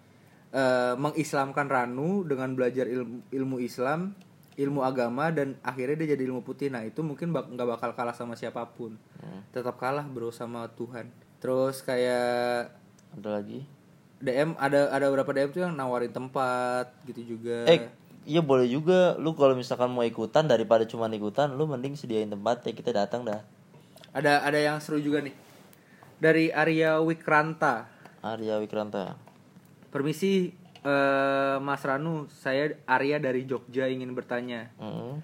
[0.51, 4.11] eh, mengislamkan Ranu dengan belajar ilmu, ilmu Islam,
[4.61, 6.69] ilmu agama dan akhirnya dia jadi ilmu putih.
[6.69, 9.01] Nah, itu mungkin bak- nggak bakal kalah sama siapa pun.
[9.51, 11.09] Tetap kalah bro sama Tuhan.
[11.39, 12.77] Terus kayak
[13.11, 13.65] ada lagi
[14.19, 17.65] DM ada ada beberapa DM tuh yang nawarin tempat gitu juga.
[17.65, 17.89] eh
[18.23, 22.61] iya boleh juga lu kalau misalkan mau ikutan daripada cuma ikutan lu mending sediain tempat
[22.63, 23.41] ya kita datang dah
[24.13, 25.33] Ada ada yang seru juga nih.
[26.21, 27.89] Dari Arya Wikranta.
[28.21, 29.17] Arya Wikranta
[29.89, 34.73] Permisi eh, Mas Ranu, saya Arya dari Jogja ingin bertanya.
[34.77, 35.21] Hmm.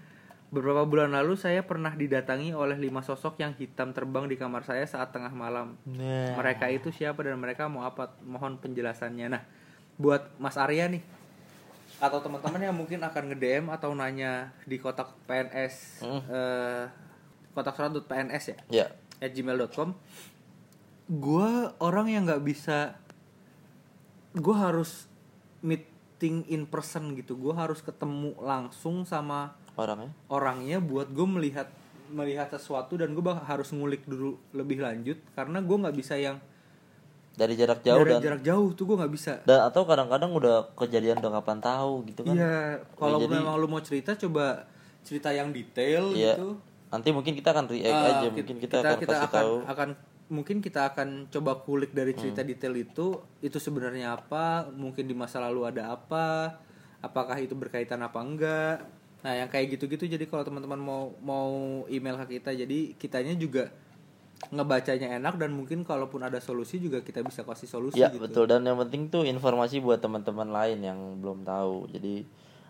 [0.46, 4.86] Beberapa bulan lalu saya pernah didatangi oleh lima sosok yang hitam terbang di kamar saya
[4.86, 5.74] saat tengah malam.
[5.84, 6.38] Nah.
[6.38, 8.14] Mereka itu siapa dan mereka mau apa?
[8.22, 9.26] Mohon penjelasannya.
[9.26, 9.42] Nah,
[9.98, 11.02] buat Mas Arya nih
[11.96, 16.20] atau teman-teman yang mungkin akan nge-DM atau nanya di kotak PNS Hmm.
[16.28, 16.84] eh,
[17.56, 18.86] kotak surat.pns ya ya
[19.16, 19.96] at gmail.com
[21.08, 21.50] gue
[21.80, 23.00] orang yang nggak bisa
[24.36, 25.08] gue harus
[25.60, 27.34] meeting in person gitu.
[27.34, 30.10] Gue harus ketemu langsung sama orangnya?
[30.26, 31.68] orangnya buat gue melihat
[32.06, 36.38] melihat sesuatu dan gue harus ngulik dulu lebih lanjut karena gue nggak bisa yang
[37.32, 39.32] dari jarak jauh dari dan jarak jauh tuh gue nggak bisa.
[39.42, 42.32] Dan atau kadang-kadang udah kejadian udah kapan tahu gitu kan.
[42.32, 42.56] Iya
[42.94, 44.64] kalau jadi- memang lu mau cerita coba
[45.02, 46.34] cerita yang detail Iya.
[46.34, 46.56] gitu.
[46.86, 49.54] Nanti mungkin kita akan react Ah, aja ki- mungkin kita, akan kasih akan, tahu.
[49.66, 49.88] akan
[50.26, 52.50] mungkin kita akan coba kulik dari cerita Hmm.
[52.50, 53.06] detail itu
[53.38, 56.58] itu sebenarnya apa mungkin di masa lalu ada apa
[56.98, 58.76] apakah itu berkaitan apa enggak.
[59.22, 61.50] Nah yang kayak gitu-gitu jadi kalau teman-teman mau mau
[61.86, 63.70] email ke kita jadi kitanya juga
[64.52, 68.26] ngebacanya enak dan mungkin kalaupun ada solusi juga kita bisa kasih solusi ya gitu.
[68.26, 68.44] betul.
[68.50, 71.88] Dan yang penting tuh informasi buat teman-teman lain yang belum tahu.
[71.94, 72.26] Jadi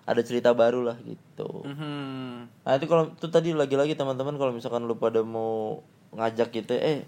[0.06, 1.66] ada cerita baru lah gitu.
[1.66, 2.62] Mhm.
[2.62, 5.82] Nah itu kalau itu tadi lagi-lagi teman-teman kalau misalkan lu pada mau
[6.14, 7.02] ngajak kita, eh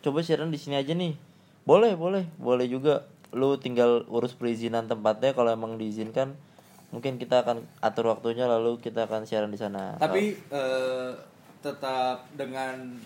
[0.00, 1.14] coba siaran di sini aja nih.
[1.62, 3.04] Boleh, boleh, boleh juga.
[3.30, 6.34] Lu tinggal urus perizinan tempatnya kalau emang diizinkan.
[6.90, 9.94] Mungkin kita akan atur waktunya lalu kita akan siaran di sana.
[9.96, 11.10] tapi eh,
[11.60, 12.98] tetap dengan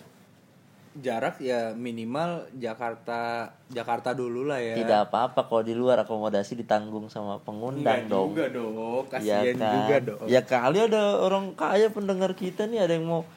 [0.95, 7.11] jarak ya minimal Jakarta Jakarta dulu lah ya tidak apa-apa kalau di luar akomodasi ditanggung
[7.11, 8.27] sama pengundang Enggak dong.
[8.31, 8.75] juga dong,
[9.19, 9.73] Ya kasihan kan?
[9.75, 10.25] juga dong.
[10.25, 13.27] Ya kali ada orang kaya pendengar kita nih ada yang mau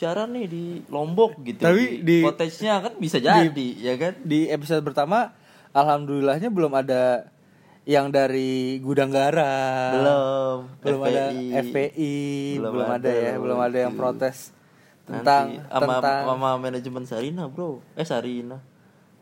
[0.00, 1.60] siaran nih di Lombok gitu.
[1.60, 4.16] Tapi di- cottage-nya kan bisa jadi, ya kan?
[4.24, 5.36] Di episode pertama,
[5.76, 7.28] alhamdulillahnya belum ada
[7.84, 9.92] yang dari gudang garam.
[9.92, 10.58] Belum.
[10.80, 11.52] Belum ada FPI.
[11.52, 12.16] FPI,
[12.56, 14.00] belum, Belum ada, ada, ya, belum ada yang gitu.
[14.00, 14.36] protes
[15.04, 17.84] tentang Nanti tentang sama manajemen Sarina, Bro.
[17.92, 18.56] Eh Sarina.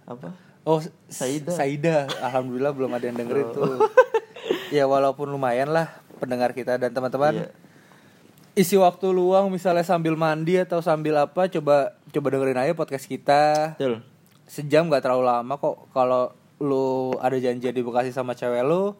[0.06, 0.30] Apa?
[0.62, 0.78] Oh,
[1.10, 1.50] Saida.
[1.50, 2.06] Saida.
[2.22, 3.82] Alhamdulillah belum ada yang dengerin tuh.
[4.76, 5.90] ya walaupun lumayan lah
[6.22, 7.34] pendengar kita dan teman-teman.
[7.34, 7.50] Iya.
[8.58, 13.78] Isi waktu luang misalnya sambil mandi atau sambil apa coba coba dengerin aja podcast kita.
[13.78, 14.02] Betul.
[14.50, 18.98] Sejam gak terlalu lama kok kalau lu ada janji di Bekasi sama cewek lu,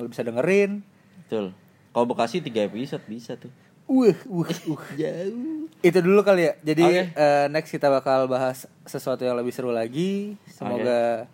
[0.00, 0.80] lu bisa dengerin.
[1.20, 1.52] Betul.
[1.92, 3.52] Kalau Bekasi 3 episode bisa tuh.
[3.84, 4.84] Uh, uh, uh.
[4.96, 5.68] Jauh.
[5.84, 6.52] Itu dulu kali ya.
[6.64, 7.02] Jadi Oke.
[7.12, 10.40] eh, next kita bakal bahas sesuatu yang lebih seru lagi.
[10.48, 11.28] Semoga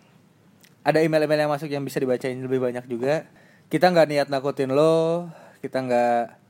[0.83, 3.31] ada email-email yang masuk yang bisa dibacain lebih banyak juga.
[3.71, 5.31] Kita nggak niat nakutin lo,
[5.63, 6.40] kita nggak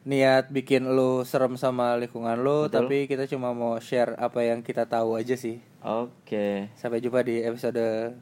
[0.00, 4.88] niat bikin lo serem sama lingkungan lo, tapi kita cuma mau share apa yang kita
[4.88, 5.60] tahu aja sih.
[5.84, 6.72] Oke.
[6.76, 8.16] Sampai jumpa di episode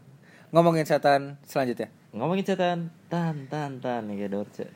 [0.50, 1.92] ngomongin setan selanjutnya.
[2.10, 4.66] Ngomongin setan, tan tan tan kayak Dorce.